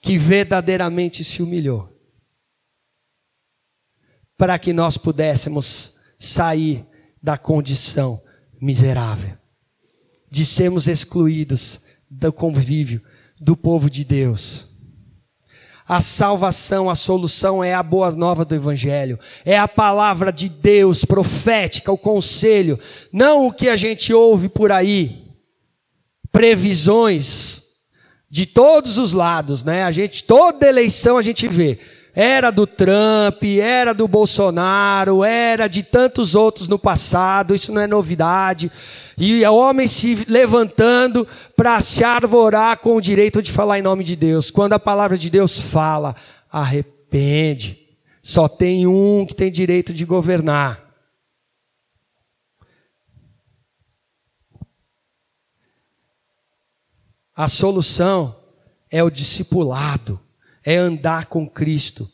que 0.00 0.16
verdadeiramente 0.16 1.22
se 1.22 1.42
humilhou, 1.42 1.92
para 4.36 4.58
que 4.58 4.72
nós 4.72 4.96
pudéssemos 4.96 6.00
sair 6.18 6.86
da 7.20 7.36
condição 7.36 8.22
miserável, 8.60 9.36
de 10.30 10.44
sermos 10.44 10.88
excluídos 10.88 11.80
do 12.10 12.32
convívio 12.32 13.02
do 13.40 13.56
povo 13.56 13.90
de 13.90 14.04
Deus. 14.04 14.68
A 15.88 16.00
salvação, 16.00 16.90
a 16.90 16.96
solução 16.96 17.62
é 17.62 17.72
a 17.72 17.82
boa 17.82 18.10
nova 18.10 18.44
do 18.44 18.54
Evangelho, 18.54 19.18
é 19.44 19.56
a 19.56 19.68
palavra 19.68 20.32
de 20.32 20.48
Deus 20.48 21.04
profética, 21.04 21.92
o 21.92 21.98
conselho, 21.98 22.78
não 23.12 23.46
o 23.46 23.52
que 23.52 23.68
a 23.68 23.76
gente 23.76 24.12
ouve 24.12 24.48
por 24.48 24.72
aí, 24.72 25.30
previsões, 26.32 27.62
de 28.28 28.44
todos 28.44 28.98
os 28.98 29.12
lados, 29.12 29.62
né? 29.62 29.84
A 29.84 29.92
gente 29.92 30.24
toda 30.24 30.66
eleição 30.66 31.16
a 31.16 31.22
gente 31.22 31.48
vê. 31.48 31.78
Era 32.18 32.50
do 32.50 32.66
Trump, 32.66 33.44
era 33.60 33.92
do 33.92 34.08
Bolsonaro, 34.08 35.22
era 35.22 35.68
de 35.68 35.82
tantos 35.82 36.34
outros 36.34 36.66
no 36.66 36.78
passado, 36.78 37.54
isso 37.54 37.70
não 37.70 37.82
é 37.82 37.86
novidade. 37.86 38.72
E 39.18 39.44
homens 39.44 39.90
se 39.90 40.24
levantando 40.26 41.28
para 41.54 41.78
se 41.82 42.02
arvorar 42.02 42.78
com 42.78 42.96
o 42.96 43.02
direito 43.02 43.42
de 43.42 43.52
falar 43.52 43.78
em 43.78 43.82
nome 43.82 44.02
de 44.02 44.16
Deus. 44.16 44.50
Quando 44.50 44.72
a 44.72 44.78
palavra 44.78 45.18
de 45.18 45.28
Deus 45.28 45.58
fala, 45.58 46.16
arrepende. 46.50 47.78
Só 48.22 48.48
tem 48.48 48.86
um 48.86 49.26
que 49.26 49.34
tem 49.34 49.52
direito 49.52 49.92
de 49.92 50.06
governar. 50.06 50.86
A 57.34 57.46
solução 57.46 58.34
é 58.90 59.04
o 59.04 59.10
discipulado, 59.10 60.18
é 60.66 60.76
andar 60.76 61.26
com 61.26 61.48
Cristo, 61.48 62.10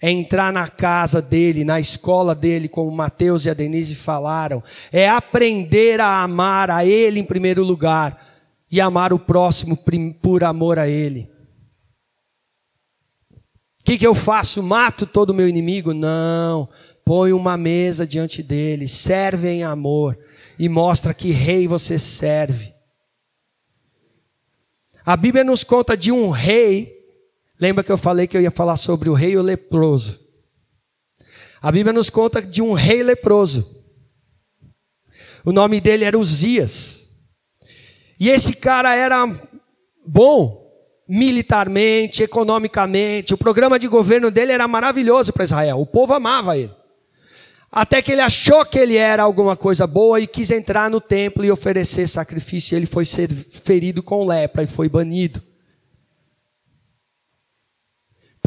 é 0.00 0.08
entrar 0.08 0.52
na 0.52 0.68
casa 0.68 1.20
dele, 1.20 1.64
na 1.64 1.80
escola 1.80 2.32
dele, 2.32 2.68
como 2.68 2.88
Mateus 2.92 3.44
e 3.44 3.50
a 3.50 3.54
Denise 3.54 3.96
falaram, 3.96 4.62
é 4.92 5.08
aprender 5.08 6.00
a 6.00 6.22
amar 6.22 6.70
a 6.70 6.84
ele 6.84 7.18
em 7.18 7.24
primeiro 7.24 7.64
lugar 7.64 8.24
e 8.70 8.80
amar 8.80 9.12
o 9.12 9.18
próximo 9.18 9.76
por 10.22 10.44
amor 10.44 10.78
a 10.78 10.86
ele. 10.86 11.28
O 13.80 13.84
que, 13.84 13.98
que 13.98 14.06
eu 14.06 14.14
faço? 14.14 14.62
Mato 14.62 15.04
todo 15.04 15.30
o 15.30 15.34
meu 15.34 15.48
inimigo? 15.48 15.92
Não. 15.92 16.68
Põe 17.04 17.32
uma 17.32 17.56
mesa 17.56 18.06
diante 18.06 18.42
dele, 18.42 18.86
serve 18.86 19.48
em 19.48 19.64
amor 19.64 20.16
e 20.58 20.68
mostra 20.68 21.14
que 21.14 21.30
rei 21.30 21.66
você 21.66 21.98
serve. 21.98 22.74
A 25.04 25.16
Bíblia 25.16 25.42
nos 25.42 25.64
conta 25.64 25.96
de 25.96 26.12
um 26.12 26.28
rei. 26.28 26.97
Lembra 27.60 27.82
que 27.82 27.90
eu 27.90 27.98
falei 27.98 28.26
que 28.26 28.36
eu 28.36 28.40
ia 28.40 28.50
falar 28.50 28.76
sobre 28.76 29.08
o 29.08 29.14
rei 29.14 29.36
o 29.36 29.42
leproso? 29.42 30.20
A 31.60 31.72
Bíblia 31.72 31.92
nos 31.92 32.08
conta 32.08 32.40
de 32.40 32.62
um 32.62 32.72
rei 32.72 33.02
leproso. 33.02 33.76
O 35.44 35.52
nome 35.52 35.80
dele 35.80 36.04
era 36.04 36.18
Uzias. 36.18 37.10
E 38.18 38.28
esse 38.28 38.54
cara 38.54 38.94
era 38.94 39.26
bom 40.06 40.68
militarmente, 41.08 42.22
economicamente. 42.22 43.34
O 43.34 43.38
programa 43.38 43.78
de 43.78 43.88
governo 43.88 44.30
dele 44.30 44.52
era 44.52 44.68
maravilhoso 44.68 45.32
para 45.32 45.44
Israel. 45.44 45.80
O 45.80 45.86
povo 45.86 46.14
amava 46.14 46.56
ele. 46.56 46.72
Até 47.70 48.00
que 48.00 48.12
ele 48.12 48.20
achou 48.20 48.64
que 48.64 48.78
ele 48.78 48.96
era 48.96 49.22
alguma 49.22 49.56
coisa 49.56 49.86
boa 49.86 50.20
e 50.20 50.26
quis 50.26 50.50
entrar 50.50 50.90
no 50.90 51.00
templo 51.00 51.44
e 51.44 51.50
oferecer 51.50 52.08
sacrifício. 52.08 52.76
Ele 52.76 52.86
foi 52.86 53.04
ser 53.04 53.32
ferido 53.32 54.02
com 54.02 54.26
lepra 54.26 54.62
e 54.62 54.66
foi 54.66 54.88
banido. 54.88 55.42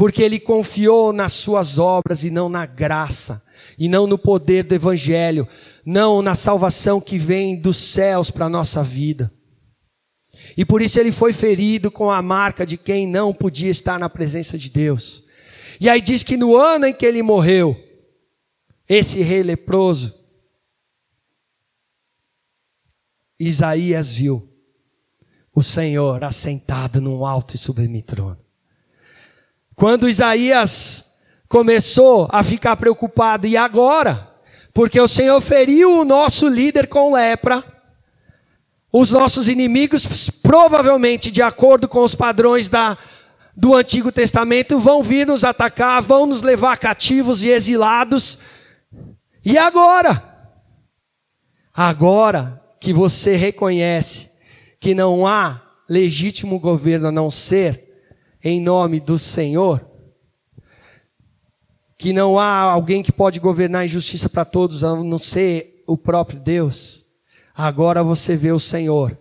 Porque 0.02 0.20
ele 0.20 0.40
confiou 0.40 1.12
nas 1.12 1.32
suas 1.32 1.78
obras 1.78 2.24
e 2.24 2.30
não 2.32 2.48
na 2.48 2.66
graça, 2.66 3.40
e 3.78 3.88
não 3.88 4.04
no 4.04 4.18
poder 4.18 4.64
do 4.64 4.74
evangelho, 4.74 5.46
não 5.86 6.20
na 6.20 6.34
salvação 6.34 7.00
que 7.00 7.16
vem 7.16 7.54
dos 7.54 7.76
céus 7.76 8.28
para 8.28 8.46
a 8.46 8.48
nossa 8.48 8.82
vida. 8.82 9.32
E 10.56 10.64
por 10.64 10.82
isso 10.82 10.98
ele 10.98 11.12
foi 11.12 11.32
ferido 11.32 11.88
com 11.88 12.10
a 12.10 12.20
marca 12.20 12.66
de 12.66 12.76
quem 12.76 13.06
não 13.06 13.32
podia 13.32 13.70
estar 13.70 13.96
na 13.96 14.10
presença 14.10 14.58
de 14.58 14.68
Deus. 14.70 15.22
E 15.80 15.88
aí 15.88 16.00
diz 16.00 16.24
que 16.24 16.36
no 16.36 16.56
ano 16.56 16.86
em 16.86 16.92
que 16.92 17.06
ele 17.06 17.22
morreu, 17.22 17.76
esse 18.88 19.22
rei 19.22 19.44
leproso, 19.44 20.18
Isaías 23.38 24.14
viu 24.14 24.52
o 25.54 25.62
Senhor 25.62 26.24
assentado 26.24 27.00
num 27.00 27.24
alto 27.24 27.54
e 27.54 27.58
sublime 27.58 28.02
trono. 28.02 28.41
Quando 29.74 30.08
Isaías 30.08 31.04
começou 31.48 32.28
a 32.30 32.42
ficar 32.42 32.76
preocupado, 32.76 33.46
e 33.46 33.56
agora? 33.56 34.30
Porque 34.72 35.00
o 35.00 35.08
Senhor 35.08 35.40
feriu 35.40 35.98
o 35.98 36.04
nosso 36.04 36.48
líder 36.48 36.86
com 36.86 37.12
lepra, 37.12 37.62
os 38.90 39.10
nossos 39.10 39.48
inimigos, 39.48 40.30
provavelmente 40.30 41.30
de 41.30 41.42
acordo 41.42 41.88
com 41.88 42.02
os 42.04 42.14
padrões 42.14 42.68
da, 42.68 42.96
do 43.56 43.74
Antigo 43.74 44.10
Testamento, 44.10 44.78
vão 44.78 45.02
vir 45.02 45.26
nos 45.26 45.44
atacar, 45.44 46.00
vão 46.00 46.26
nos 46.26 46.42
levar 46.42 46.76
cativos 46.78 47.42
e 47.42 47.48
exilados, 47.48 48.38
e 49.44 49.58
agora? 49.58 50.22
Agora 51.74 52.62
que 52.78 52.92
você 52.92 53.34
reconhece 53.34 54.30
que 54.78 54.94
não 54.94 55.26
há 55.26 55.60
legítimo 55.88 56.58
governo 56.58 57.08
a 57.08 57.12
não 57.12 57.30
ser 57.30 57.91
em 58.42 58.60
nome 58.60 58.98
do 59.00 59.18
Senhor, 59.18 59.86
que 61.96 62.12
não 62.12 62.38
há 62.38 62.60
alguém 62.60 63.02
que 63.02 63.12
pode 63.12 63.38
governar 63.38 63.84
em 63.84 63.88
justiça 63.88 64.28
para 64.28 64.44
todos 64.44 64.82
a 64.82 64.96
não 64.96 65.18
ser 65.18 65.84
o 65.86 65.96
próprio 65.96 66.40
Deus, 66.40 67.06
agora 67.54 68.02
você 68.02 68.36
vê 68.36 68.50
o 68.50 68.58
Senhor 68.58 69.16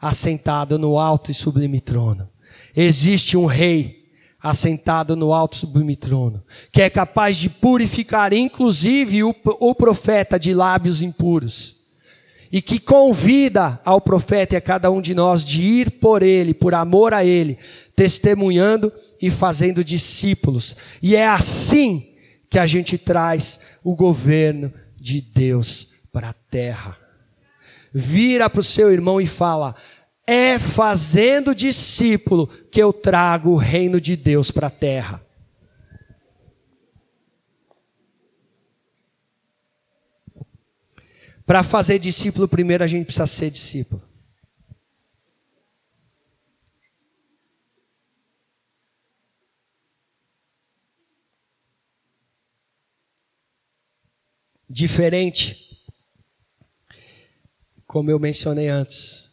assentado 0.00 0.78
no 0.78 0.98
alto 0.98 1.30
e 1.30 1.34
sublime 1.34 1.80
trono. 1.80 2.28
Existe 2.76 3.36
um 3.36 3.46
rei 3.46 4.02
assentado 4.40 5.14
no 5.14 5.32
alto 5.32 5.56
sublime 5.56 5.94
trono, 5.94 6.42
que 6.72 6.82
é 6.82 6.90
capaz 6.90 7.36
de 7.36 7.48
purificar 7.48 8.32
inclusive 8.32 9.22
o, 9.22 9.34
o 9.60 9.74
profeta 9.74 10.38
de 10.38 10.52
lábios 10.52 11.02
impuros, 11.02 11.81
e 12.52 12.60
que 12.60 12.78
convida 12.78 13.80
ao 13.82 13.98
profeta 13.98 14.54
e 14.54 14.58
a 14.58 14.60
cada 14.60 14.90
um 14.90 15.00
de 15.00 15.14
nós 15.14 15.42
de 15.42 15.62
ir 15.62 15.92
por 15.92 16.22
ele, 16.22 16.52
por 16.52 16.74
amor 16.74 17.14
a 17.14 17.24
ele, 17.24 17.58
testemunhando 17.96 18.92
e 19.20 19.30
fazendo 19.30 19.82
discípulos. 19.82 20.76
E 21.02 21.16
é 21.16 21.26
assim 21.26 22.14
que 22.50 22.58
a 22.58 22.66
gente 22.66 22.98
traz 22.98 23.58
o 23.82 23.96
governo 23.96 24.70
de 25.00 25.22
Deus 25.22 25.88
para 26.12 26.28
a 26.28 26.34
terra. 26.34 26.98
Vira 27.90 28.50
para 28.50 28.60
o 28.60 28.64
seu 28.64 28.92
irmão 28.92 29.18
e 29.18 29.26
fala: 29.26 29.74
é 30.26 30.58
fazendo 30.58 31.54
discípulo 31.54 32.46
que 32.70 32.82
eu 32.82 32.92
trago 32.92 33.52
o 33.52 33.56
reino 33.56 33.98
de 33.98 34.14
Deus 34.14 34.50
para 34.50 34.66
a 34.66 34.70
terra. 34.70 35.24
Para 41.52 41.62
fazer 41.62 41.98
discípulo, 41.98 42.48
primeiro 42.48 42.82
a 42.82 42.86
gente 42.86 43.04
precisa 43.04 43.26
ser 43.26 43.50
discípulo. 43.50 44.00
Diferente, 54.66 55.78
como 57.86 58.10
eu 58.10 58.18
mencionei 58.18 58.68
antes, 58.68 59.32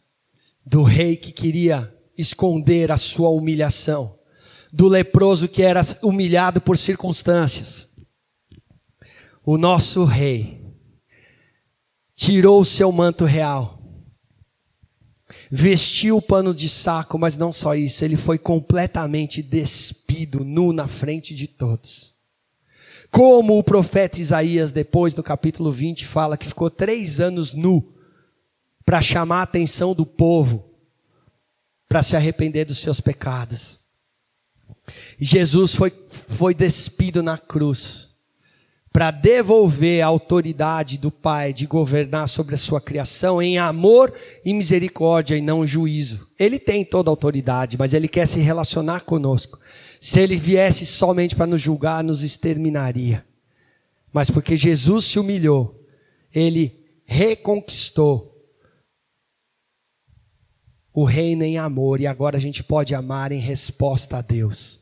do 0.62 0.82
rei 0.82 1.16
que 1.16 1.32
queria 1.32 1.90
esconder 2.18 2.92
a 2.92 2.98
sua 2.98 3.30
humilhação, 3.30 4.20
do 4.70 4.88
leproso 4.88 5.48
que 5.48 5.62
era 5.62 5.80
humilhado 6.02 6.60
por 6.60 6.76
circunstâncias. 6.76 7.88
O 9.42 9.56
nosso 9.56 10.04
rei 10.04 10.59
tirou 12.20 12.60
o 12.60 12.66
seu 12.66 12.92
manto 12.92 13.24
real, 13.24 13.78
vestiu 15.50 16.18
o 16.18 16.22
pano 16.22 16.54
de 16.54 16.68
saco, 16.68 17.18
mas 17.18 17.34
não 17.34 17.50
só 17.50 17.74
isso, 17.74 18.04
ele 18.04 18.14
foi 18.14 18.36
completamente 18.36 19.42
despido, 19.42 20.44
nu 20.44 20.70
na 20.70 20.86
frente 20.86 21.34
de 21.34 21.46
todos. 21.46 22.12
Como 23.10 23.58
o 23.58 23.64
profeta 23.64 24.20
Isaías, 24.20 24.70
depois 24.70 25.14
do 25.14 25.22
capítulo 25.22 25.72
20, 25.72 26.04
fala 26.04 26.36
que 26.36 26.46
ficou 26.46 26.68
três 26.68 27.20
anos 27.20 27.54
nu 27.54 27.90
para 28.84 29.00
chamar 29.00 29.38
a 29.38 29.44
atenção 29.44 29.94
do 29.94 30.04
povo 30.04 30.68
para 31.88 32.02
se 32.02 32.16
arrepender 32.16 32.66
dos 32.66 32.80
seus 32.80 33.00
pecados. 33.00 33.80
Jesus 35.18 35.74
foi, 35.74 35.90
foi 36.28 36.54
despido 36.54 37.22
na 37.22 37.38
cruz 37.38 38.09
para 38.92 39.12
devolver 39.12 40.02
a 40.02 40.06
autoridade 40.06 40.98
do 40.98 41.10
Pai 41.10 41.52
de 41.52 41.66
governar 41.66 42.28
sobre 42.28 42.56
a 42.56 42.58
sua 42.58 42.80
criação 42.80 43.40
em 43.40 43.56
amor 43.56 44.12
e 44.44 44.52
misericórdia 44.52 45.36
e 45.36 45.40
não 45.40 45.64
juízo. 45.64 46.28
Ele 46.38 46.58
tem 46.58 46.84
toda 46.84 47.08
a 47.08 47.12
autoridade, 47.12 47.78
mas 47.78 47.94
ele 47.94 48.08
quer 48.08 48.26
se 48.26 48.40
relacionar 48.40 49.02
conosco. 49.02 49.58
Se 50.00 50.18
ele 50.18 50.36
viesse 50.36 50.84
somente 50.84 51.36
para 51.36 51.46
nos 51.46 51.60
julgar, 51.60 52.02
nos 52.02 52.24
exterminaria. 52.24 53.24
Mas 54.12 54.28
porque 54.28 54.56
Jesus 54.56 55.04
se 55.04 55.20
humilhou, 55.20 55.86
ele 56.34 56.84
reconquistou 57.06 58.26
o 60.92 61.04
reino 61.04 61.44
em 61.44 61.58
amor 61.58 62.00
e 62.00 62.08
agora 62.08 62.36
a 62.36 62.40
gente 62.40 62.64
pode 62.64 62.92
amar 62.92 63.30
em 63.30 63.38
resposta 63.38 64.16
a 64.16 64.20
Deus 64.20 64.80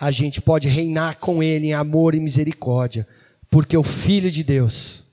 a 0.00 0.10
gente 0.10 0.40
pode 0.40 0.66
reinar 0.66 1.18
com 1.18 1.42
Ele 1.42 1.66
em 1.66 1.74
amor 1.74 2.14
e 2.14 2.20
misericórdia, 2.20 3.06
porque 3.50 3.76
o 3.76 3.82
Filho 3.82 4.30
de 4.30 4.42
Deus 4.42 5.04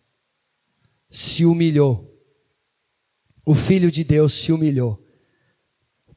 se 1.10 1.46
humilhou. 1.46 2.18
O 3.46 3.54
Filho 3.54 3.92
de 3.92 4.06
Deus 4.06 4.32
se 4.32 4.54
humilhou 4.54 4.98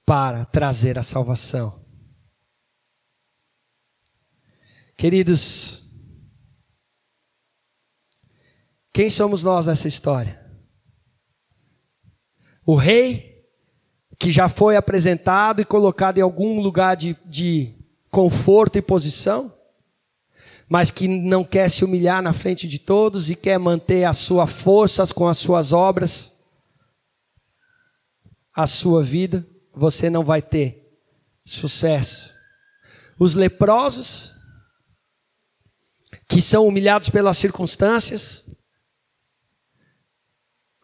para 0.06 0.44
trazer 0.44 0.96
a 1.00 1.02
salvação. 1.02 1.84
Queridos, 4.96 5.90
quem 8.92 9.10
somos 9.10 9.42
nós 9.42 9.66
nessa 9.66 9.88
história? 9.88 10.48
O 12.64 12.76
rei 12.76 13.48
que 14.16 14.30
já 14.30 14.48
foi 14.48 14.76
apresentado 14.76 15.60
e 15.60 15.64
colocado 15.64 16.18
em 16.18 16.22
algum 16.22 16.60
lugar 16.60 16.94
de, 16.96 17.16
de 17.26 17.79
conforto 18.10 18.76
e 18.76 18.82
posição, 18.82 19.56
mas 20.68 20.90
que 20.90 21.08
não 21.08 21.44
quer 21.44 21.70
se 21.70 21.84
humilhar 21.84 22.22
na 22.22 22.32
frente 22.32 22.66
de 22.66 22.78
todos 22.78 23.30
e 23.30 23.36
quer 23.36 23.58
manter 23.58 24.04
as 24.04 24.18
suas 24.18 24.50
forças 24.50 25.12
com 25.12 25.26
as 25.26 25.38
suas 25.38 25.72
obras, 25.72 26.32
a 28.54 28.66
sua 28.66 29.02
vida, 29.02 29.46
você 29.72 30.10
não 30.10 30.24
vai 30.24 30.42
ter 30.42 30.98
sucesso. 31.44 32.32
Os 33.18 33.34
leprosos, 33.34 34.34
que 36.28 36.40
são 36.40 36.66
humilhados 36.66 37.10
pelas 37.10 37.36
circunstâncias, 37.36 38.44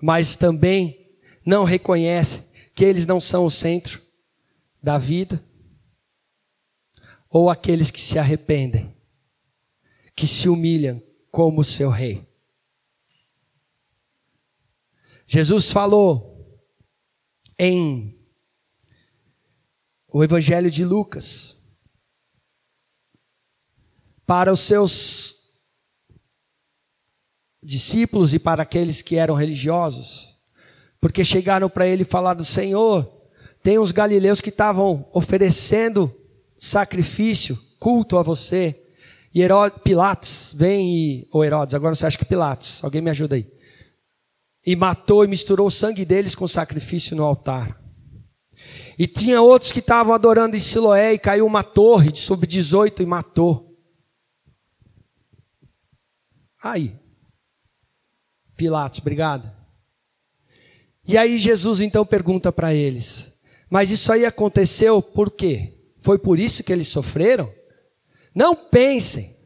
mas 0.02 0.36
também 0.36 1.16
não 1.44 1.64
reconhecem 1.64 2.44
que 2.74 2.84
eles 2.84 3.06
não 3.06 3.20
são 3.20 3.44
o 3.44 3.50
centro 3.50 4.02
da 4.82 4.98
vida 4.98 5.42
ou 7.37 7.51
aqueles 7.51 7.90
que 7.90 8.01
se 8.01 8.18
arrependem, 8.18 8.96
que 10.14 10.27
se 10.27 10.49
humilham 10.49 11.03
como 11.31 11.62
seu 11.62 11.90
rei. 11.90 12.27
Jesus 15.27 15.70
falou 15.70 16.64
em 17.59 18.18
o 20.09 20.25
Evangelho 20.25 20.70
de 20.70 20.83
Lucas 20.83 21.59
para 24.25 24.51
os 24.51 24.61
seus 24.61 25.53
discípulos 27.62 28.33
e 28.33 28.38
para 28.38 28.62
aqueles 28.62 29.03
que 29.03 29.16
eram 29.16 29.35
religiosos, 29.35 30.40
porque 30.99 31.22
chegaram 31.22 31.68
para 31.68 31.87
ele 31.87 32.03
falar 32.03 32.33
do 32.33 32.46
Senhor. 32.46 33.05
Tem 33.62 33.79
uns 33.79 33.92
galileus 33.92 34.40
que 34.40 34.49
estavam 34.49 35.07
oferecendo 35.12 36.22
sacrifício, 36.66 37.59
culto 37.79 38.18
a 38.18 38.22
você. 38.22 38.83
E 39.35 39.42
Herodes, 39.42 39.81
Pilatos 39.83 40.55
vem 40.57 40.94
e. 40.94 41.29
Ou 41.31 41.44
Herodes, 41.44 41.74
agora 41.74 41.94
você 41.94 42.07
acha 42.07 42.18
que 42.18 42.24
Pilatos, 42.24 42.83
alguém 42.83 43.00
me 43.00 43.11
ajuda 43.11 43.37
aí. 43.37 43.46
E 44.64 44.74
matou 44.74 45.24
e 45.24 45.29
misturou 45.29 45.66
o 45.66 45.70
sangue 45.70 46.05
deles 46.05 46.35
com 46.35 46.48
sacrifício 46.48 47.14
no 47.14 47.22
altar. 47.22 47.81
E 48.98 49.07
tinha 49.07 49.40
outros 49.42 49.70
que 49.72 49.81
estavam 49.81 50.14
adorando 50.14 50.57
em 50.57 50.61
Siloé 50.61 51.12
e 51.12 51.18
caiu 51.18 51.46
uma 51.46 51.62
torre 51.62 52.11
de 52.11 52.18
sub-18 52.18 53.00
e 53.00 53.07
matou. 53.07 53.79
Aí. 56.62 56.98
Pilatos, 58.57 59.00
obrigado. 59.00 59.52
E 61.07 61.16
aí 61.16 61.38
Jesus 61.38 61.81
então 61.81 62.05
pergunta 62.05 62.50
para 62.50 62.74
eles: 62.74 63.33
Mas 63.70 63.90
isso 63.90 64.11
aí 64.11 64.24
aconteceu 64.24 65.00
por 65.00 65.31
quê? 65.31 65.75
Foi 66.06 66.20
por 66.20 66.38
isso 66.38 66.62
que 66.62 66.72
eles 66.72 66.86
sofreram? 66.86 67.52
Não 68.32 68.54
pensem 68.54 69.36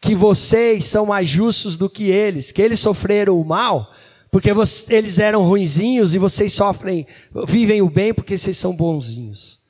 que 0.00 0.14
vocês 0.14 0.86
são 0.86 1.04
mais 1.04 1.28
justos 1.28 1.76
do 1.76 1.90
que 1.90 2.04
eles, 2.04 2.50
que 2.50 2.62
eles 2.62 2.80
sofreram 2.80 3.38
o 3.38 3.44
mal, 3.44 3.92
porque 4.30 4.48
eles 4.88 5.18
eram 5.18 5.46
ruinzinhos 5.46 6.14
e 6.14 6.18
vocês 6.18 6.50
sofrem, 6.50 7.06
vivem 7.46 7.82
o 7.82 7.90
bem 7.90 8.14
porque 8.14 8.38
vocês 8.38 8.56
são 8.56 8.74
bonzinhos. 8.74 9.60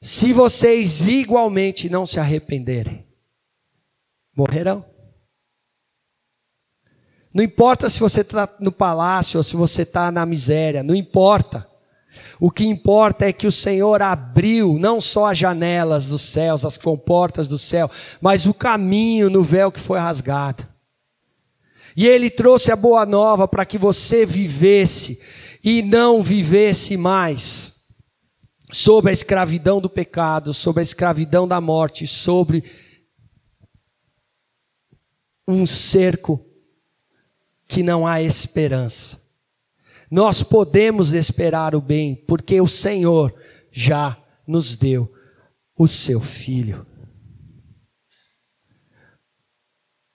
Se 0.00 0.32
vocês 0.32 1.08
igualmente 1.08 1.90
não 1.90 2.06
se 2.06 2.20
arrependerem, 2.20 3.04
morrerão. 4.36 4.84
Não 7.34 7.42
importa 7.42 7.90
se 7.90 7.98
você 7.98 8.20
está 8.20 8.48
no 8.60 8.70
palácio 8.70 9.38
ou 9.38 9.42
se 9.42 9.56
você 9.56 9.82
está 9.82 10.12
na 10.12 10.24
miséria, 10.24 10.84
não 10.84 10.94
importa. 10.94 11.67
O 12.40 12.50
que 12.50 12.64
importa 12.64 13.26
é 13.26 13.32
que 13.32 13.46
o 13.46 13.52
Senhor 13.52 14.02
abriu 14.02 14.78
não 14.78 15.00
só 15.00 15.26
as 15.26 15.38
janelas 15.38 16.08
dos 16.08 16.22
céus, 16.22 16.64
as 16.64 16.78
comportas 16.78 17.48
do 17.48 17.58
céu, 17.58 17.90
mas 18.20 18.46
o 18.46 18.54
caminho 18.54 19.30
no 19.30 19.42
véu 19.42 19.70
que 19.70 19.80
foi 19.80 19.98
rasgado. 19.98 20.66
E 21.96 22.06
Ele 22.06 22.30
trouxe 22.30 22.70
a 22.70 22.76
boa 22.76 23.04
nova 23.04 23.48
para 23.48 23.66
que 23.66 23.76
você 23.76 24.24
vivesse 24.24 25.20
e 25.62 25.82
não 25.82 26.22
vivesse 26.22 26.96
mais 26.96 27.74
sobre 28.72 29.10
a 29.10 29.12
escravidão 29.12 29.80
do 29.80 29.90
pecado, 29.90 30.54
sobre 30.54 30.80
a 30.80 30.82
escravidão 30.82 31.48
da 31.48 31.60
morte, 31.60 32.06
sobre 32.06 32.64
um 35.46 35.66
cerco 35.66 36.44
que 37.66 37.82
não 37.82 38.06
há 38.06 38.22
esperança. 38.22 39.18
Nós 40.10 40.42
podemos 40.42 41.12
esperar 41.12 41.74
o 41.74 41.80
bem, 41.80 42.14
porque 42.14 42.60
o 42.60 42.68
Senhor 42.68 43.34
já 43.70 44.16
nos 44.46 44.76
deu 44.76 45.12
o 45.76 45.86
seu 45.86 46.20
filho. 46.20 46.86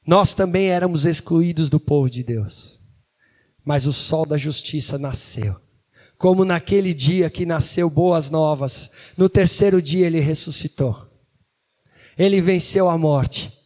Nós 0.06 0.34
também 0.34 0.68
éramos 0.68 1.06
excluídos 1.06 1.70
do 1.70 1.80
povo 1.80 2.10
de 2.10 2.24
Deus, 2.24 2.80
mas 3.64 3.86
o 3.86 3.94
sol 3.94 4.26
da 4.26 4.36
justiça 4.36 4.98
nasceu. 4.98 5.56
Como 6.18 6.44
naquele 6.44 6.94
dia 6.94 7.30
que 7.30 7.46
nasceu 7.46 7.90
boas 7.90 8.30
novas, 8.30 8.90
no 9.18 9.30
terceiro 9.30 9.82
dia 9.82 10.08
ele 10.08 10.20
ressuscitou. 10.20 11.10
Ele 12.18 12.42
venceu 12.42 12.90
a 12.90 12.98
morte 12.98 13.63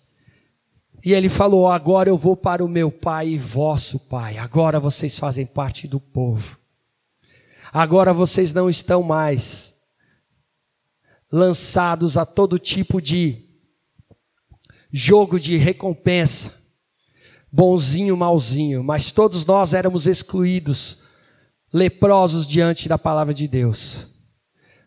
e 1.08 1.14
ele 1.14 1.30
falou: 1.30 1.70
Agora 1.70 2.10
eu 2.10 2.18
vou 2.18 2.36
para 2.36 2.66
o 2.66 2.68
meu 2.68 2.91
pai 2.91 3.30
e 3.30 3.38
vosso 3.38 3.97
pai. 4.10 4.38
Agora 4.38 4.78
vocês 4.78 5.16
fazem 5.16 5.45
parte 5.45 5.88
do 5.88 6.01
povo. 6.01 6.60
Agora 7.72 8.14
vocês 8.14 8.53
não 8.53 8.70
estão 8.70 9.01
mais 9.01 9.74
lançados 11.32 12.18
a 12.18 12.26
todo 12.26 12.60
tipo 12.60 13.01
de 13.01 13.41
jogo 14.91 15.39
de 15.39 15.55
recompensa, 15.55 16.53
bonzinho, 17.49 18.18
malzinho, 18.18 18.84
mas 18.84 19.10
todos 19.10 19.45
nós 19.45 19.74
éramos 19.74 20.08
excluídos, 20.08 21.03
leprosos 21.74 22.45
diante 22.45 22.89
da 22.89 22.97
palavra 22.97 23.34
de 23.34 23.47
Deus. 23.47 24.10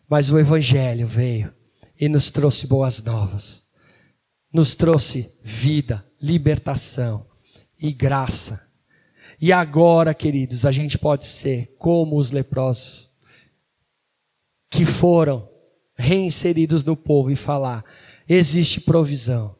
Mas 0.07 0.29
o 0.29 0.37
Evangelho 0.37 1.07
veio 1.07 1.51
e 1.99 2.07
nos 2.07 2.29
trouxe 2.29 2.67
boas 2.67 3.01
novas 3.01 3.61
nos 4.53 4.75
trouxe 4.75 5.31
vida, 5.43 6.05
libertação. 6.21 7.25
e 7.81 7.91
graça. 7.91 8.61
E 9.41 9.51
agora, 9.51 10.13
queridos, 10.13 10.67
a 10.67 10.71
gente 10.71 10.99
pode 10.99 11.25
ser 11.25 11.73
como 11.79 12.15
os 12.15 12.29
leprosos 12.29 13.09
que 14.69 14.85
foram 14.85 15.49
reinseridos 15.95 16.83
no 16.83 16.95
povo 16.95 17.31
e 17.31 17.35
falar: 17.35 17.83
existe 18.29 18.79
provisão, 18.79 19.55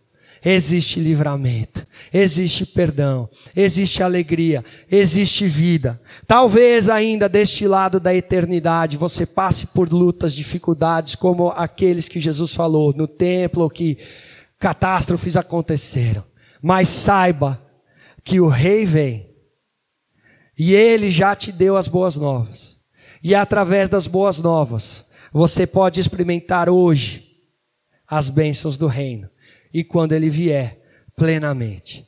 existe 0.45 0.99
livramento, 0.99 1.85
existe 2.13 2.63
perdão, 2.63 3.27
existe 3.55 4.03
alegria, 4.03 4.63
existe 4.89 5.47
vida. 5.47 5.99
Talvez 6.27 6.87
ainda 6.87 7.27
deste 7.27 7.67
lado 7.67 7.99
da 7.99 8.13
eternidade 8.13 8.97
você 8.97 9.25
passe 9.25 9.65
por 9.65 9.91
lutas, 9.91 10.35
dificuldades, 10.35 11.15
como 11.15 11.49
aqueles 11.49 12.07
que 12.07 12.19
Jesus 12.19 12.53
falou 12.53 12.93
no 12.93 13.07
templo, 13.07 13.67
que 13.67 13.97
catástrofes 14.59 15.35
aconteceram. 15.35 16.30
Mas 16.61 16.89
saiba 16.89 17.61
que 18.23 18.39
o 18.39 18.47
rei 18.47 18.85
vem 18.85 19.31
e 20.57 20.75
ele 20.75 21.09
já 21.09 21.35
te 21.35 21.51
deu 21.51 21.75
as 21.75 21.87
boas 21.87 22.15
novas. 22.15 22.79
E 23.23 23.33
através 23.33 23.89
das 23.89 24.07
boas 24.07 24.39
novas, 24.39 25.05
você 25.33 25.65
pode 25.65 25.99
experimentar 25.99 26.69
hoje 26.69 27.37
as 28.07 28.29
bênçãos 28.29 28.77
do 28.77 28.87
reino. 28.87 29.29
E 29.73 29.83
quando 29.83 30.11
ele 30.11 30.29
vier, 30.29 30.79
plenamente. 31.15 32.05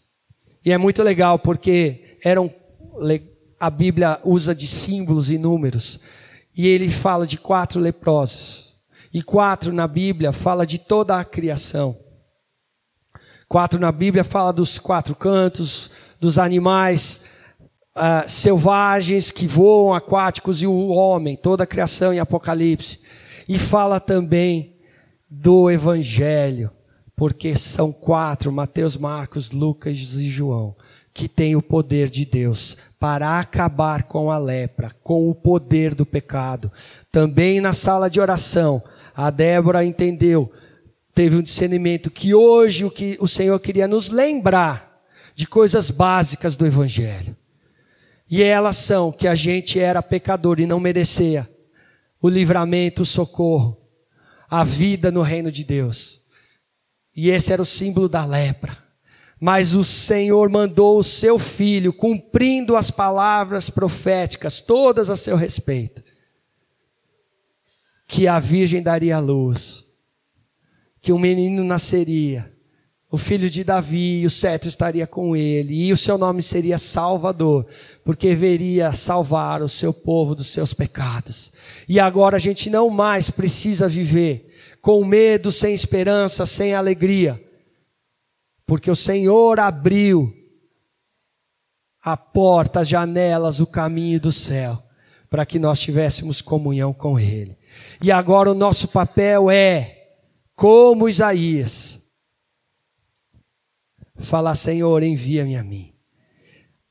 E 0.66 0.72
é 0.72 0.78
muito 0.78 1.02
legal 1.02 1.40
porque 1.40 2.18
eram 2.24 2.54
a 3.60 3.70
Bíblia 3.70 4.20
usa 4.24 4.54
de 4.54 4.68
símbolos 4.68 5.32
e 5.32 5.38
números. 5.38 6.00
E 6.56 6.68
ele 6.68 6.90
fala 6.90 7.26
de 7.26 7.38
quatro 7.38 7.80
leprosos. 7.80 8.76
E 9.14 9.24
quatro 9.24 9.72
na 9.72 9.88
Bíblia 9.88 10.32
fala 10.32 10.66
de 10.66 10.78
toda 10.78 11.18
a 11.18 11.24
criação. 11.24 11.98
Quatro 13.54 13.80
na 13.80 13.92
Bíblia 13.92 14.24
fala 14.24 14.52
dos 14.52 14.80
quatro 14.80 15.14
cantos, 15.14 15.92
dos 16.20 16.40
animais 16.40 17.22
uh, 17.96 18.28
selvagens 18.28 19.30
que 19.30 19.46
voam, 19.46 19.94
aquáticos 19.94 20.64
e 20.64 20.66
o 20.66 20.88
homem, 20.88 21.38
toda 21.38 21.64
a 21.64 21.68
criação 21.68 22.12
em 22.12 22.18
Apocalipse. 22.18 23.02
E 23.48 23.60
fala 23.60 24.00
também 24.00 24.76
do 25.30 25.70
Evangelho, 25.70 26.72
porque 27.16 27.56
são 27.56 27.92
quatro, 27.92 28.52
Mateus, 28.52 28.98
Marcos, 28.98 29.52
Lucas 29.52 30.00
e 30.16 30.26
João, 30.26 30.76
que 31.14 31.28
têm 31.28 31.56
o 31.56 31.62
poder 31.62 32.10
de 32.10 32.26
Deus 32.26 32.76
para 33.00 33.40
acabar 33.40 34.02
com 34.02 34.32
a 34.32 34.38
lepra, 34.40 34.90
com 35.04 35.30
o 35.30 35.36
poder 35.36 35.94
do 35.94 36.08
pecado. 36.08 36.72
Também 37.12 37.62
na 37.62 37.74
sala 37.74 38.10
de 38.10 38.20
oração, 38.20 38.82
a 39.16 39.30
Débora 39.30 39.86
entendeu, 39.86 40.52
teve 41.14 41.36
um 41.36 41.42
discernimento 41.42 42.10
que 42.10 42.34
hoje 42.34 42.86
o 42.86 42.92
que 42.92 43.18
o 43.20 43.28
Senhor 43.28 43.60
queria 43.60 43.88
nos 43.88 44.10
lembrar 44.10 45.02
de 45.36 45.48
coisas 45.48 45.90
básicas 45.90 46.56
do 46.56 46.66
Evangelho. 46.66 47.36
E 48.30 48.42
elas 48.42 48.78
são 48.78 49.12
que 49.12 49.28
a 49.28 49.36
gente 49.36 49.80
era 49.80 50.02
pecador 50.02 50.60
e 50.60 50.66
não 50.66 50.80
merecia 50.80 51.50
o 52.22 52.30
livramento, 52.30 53.02
o 53.02 53.06
socorro, 53.06 53.78
a 54.50 54.64
vida 54.64 55.12
no 55.12 55.22
reino 55.22 55.52
de 55.52 55.64
Deus. 55.64 56.22
E 57.16 57.30
esse 57.30 57.52
era 57.52 57.62
o 57.62 57.66
símbolo 57.66 58.10
da 58.10 58.26
lepra. 58.26 58.78
Mas 59.40 59.76
o 59.76 59.84
Senhor 59.84 60.50
mandou 60.50 60.98
o 60.98 61.04
seu 61.04 61.38
filho, 61.38 61.92
cumprindo 61.92 62.78
as 62.78 62.90
palavras 62.90 63.70
proféticas, 63.70 64.62
todas 64.62 65.10
a 65.10 65.18
seu 65.18 65.36
respeito, 65.36 66.02
que 68.08 68.26
a 68.26 68.40
virgem 68.40 68.82
daria 68.82 69.20
luz, 69.20 69.83
que 71.04 71.12
um 71.12 71.20
menino 71.20 71.66
nasceria, 71.66 72.50
o 73.12 73.18
filho 73.18 73.50
de 73.50 73.62
Davi, 73.62 74.26
o 74.26 74.30
cetro 74.30 74.70
estaria 74.70 75.06
com 75.06 75.36
ele, 75.36 75.88
e 75.88 75.92
o 75.92 75.98
seu 75.98 76.18
nome 76.18 76.42
seria 76.42 76.78
Salvador, 76.78 77.68
porque 78.06 78.34
veria 78.34 78.96
salvar 78.96 79.62
o 79.62 79.68
seu 79.68 79.94
povo 79.94 80.34
dos 80.34 80.48
seus 80.48 80.74
pecados. 80.74 81.52
E 81.90 82.00
agora 82.00 82.38
a 82.38 82.40
gente 82.40 82.70
não 82.70 82.90
mais 82.90 83.30
precisa 83.30 83.90
viver 83.90 84.50
com 84.82 85.04
medo, 85.04 85.52
sem 85.52 85.74
esperança, 85.74 86.46
sem 86.46 86.74
alegria, 86.74 87.44
porque 88.66 88.90
o 88.90 88.96
Senhor 88.96 89.60
abriu 89.60 90.34
a 92.02 92.16
porta, 92.16 92.80
as 92.80 92.88
janelas, 92.88 93.60
o 93.60 93.68
caminho 93.68 94.22
do 94.22 94.32
céu, 94.32 94.82
para 95.30 95.46
que 95.46 95.60
nós 95.60 95.80
tivéssemos 95.80 96.42
comunhão 96.42 96.94
com 96.94 97.20
Ele. 97.20 97.58
E 98.02 98.10
agora 98.10 98.50
o 98.50 98.56
nosso 98.56 98.88
papel 98.88 99.52
é, 99.52 100.03
como 100.56 101.10
Isaías, 101.10 102.04
falar: 104.18 104.56
Senhor, 104.56 105.04
envia-me 105.04 105.56
a 105.56 105.64
mim. 105.64 105.94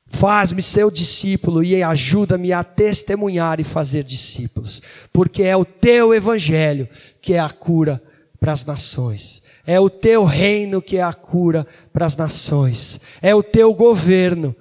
Faz-me 0.07 0.61
seu 0.61 0.91
discípulo 0.91 1.63
e 1.63 1.81
ajuda-me 1.81 2.53
a 2.53 2.63
testemunhar 2.63 3.59
e 3.59 3.63
fazer 3.63 4.03
discípulos, 4.03 4.79
porque 5.11 5.41
é 5.41 5.57
o 5.57 5.65
teu 5.65 6.13
evangelho 6.13 6.87
que 7.19 7.33
é 7.33 7.39
a 7.39 7.49
cura 7.49 8.01
para 8.39 8.51
as 8.51 8.63
nações. 8.63 9.41
É 9.65 9.79
o 9.79 9.89
teu 9.89 10.23
reino 10.23 10.81
que 10.81 10.97
é 10.97 11.01
a 11.01 11.13
cura 11.13 11.65
para 11.91 12.05
as 12.05 12.15
nações. 12.15 12.99
É 13.21 13.33
o 13.33 13.41
teu 13.41 13.73
governo 13.73 14.55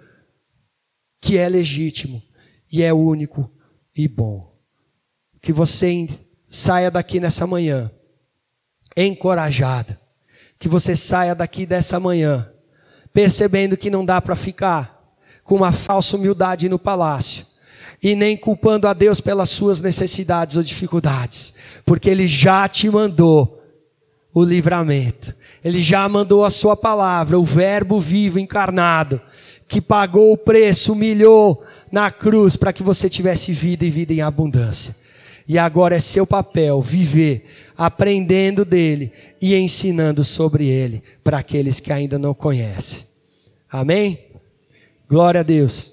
que 1.21 1.37
é 1.37 1.49
legítimo 1.49 2.23
e 2.73 2.83
é 2.83 2.93
único 2.93 3.51
e 3.95 4.09
bom. 4.09 4.57
Que 5.41 5.53
você 5.53 6.09
saia 6.49 6.91
daqui 6.91 7.21
nessa 7.21 7.47
manhã 7.47 7.91
encorajado. 8.97 9.97
Que 10.59 10.69
você 10.69 10.95
saia 10.95 11.35
daqui 11.35 11.67
dessa 11.67 11.99
manhã 11.99 12.49
percebendo 13.13 13.77
que 13.77 13.91
não 13.91 14.05
dá 14.05 14.21
para 14.21 14.35
ficar 14.35 15.15
com 15.45 15.57
uma 15.57 15.73
falsa 15.73 16.17
humildade 16.17 16.69
no 16.69 16.79
palácio 16.79 17.47
e 18.03 18.17
nem 18.17 18.37
culpando 18.37 18.89
a 18.89 18.93
Deus 18.93 19.21
pelas 19.21 19.51
suas 19.51 19.81
necessidades 19.81 20.57
ou 20.57 20.63
dificuldades, 20.63 21.53
porque 21.85 22.11
Ele 22.11 22.27
já 22.27 22.69
te 22.69 22.91
mandou 22.91 23.61
o 24.35 24.43
livramento, 24.43 25.35
Ele 25.63 25.81
já 25.83 26.09
mandou 26.09 26.45
a 26.45 26.51
Sua 26.51 26.77
palavra, 26.77 27.39
o 27.39 27.45
Verbo 27.45 28.01
vivo 28.01 28.39
encarnado, 28.39 29.21
que 29.69 29.81
pagou 29.81 30.33
o 30.33 30.39
preço, 30.39 30.93
humilhou 30.93 31.65
na 31.91 32.11
cruz 32.11 32.57
para 32.57 32.73
que 32.73 32.83
você 32.83 33.09
tivesse 33.09 33.53
vida 33.53 33.85
e 33.85 33.91
vida 33.91 34.13
em 34.13 34.21
abundância. 34.21 34.97
E 35.49 35.59
agora 35.59 35.97
é 35.97 36.01
seu 36.01 36.27
papel 36.27 36.81
viver 36.81 37.47
aprendendo 37.77 38.65
dele 38.65 39.13
e 39.41 39.55
ensinando 39.55 40.25
sobre 40.25 40.67
ele 40.67 41.03
para 41.25 41.39
aqueles 41.39 41.81
que 41.81 41.93
ainda 41.93 42.19
não 42.19 42.33
conhecem. 42.33 43.05
Amém? 43.71 44.19
Glória 45.09 45.41
a 45.41 45.45
Deus. 45.45 45.92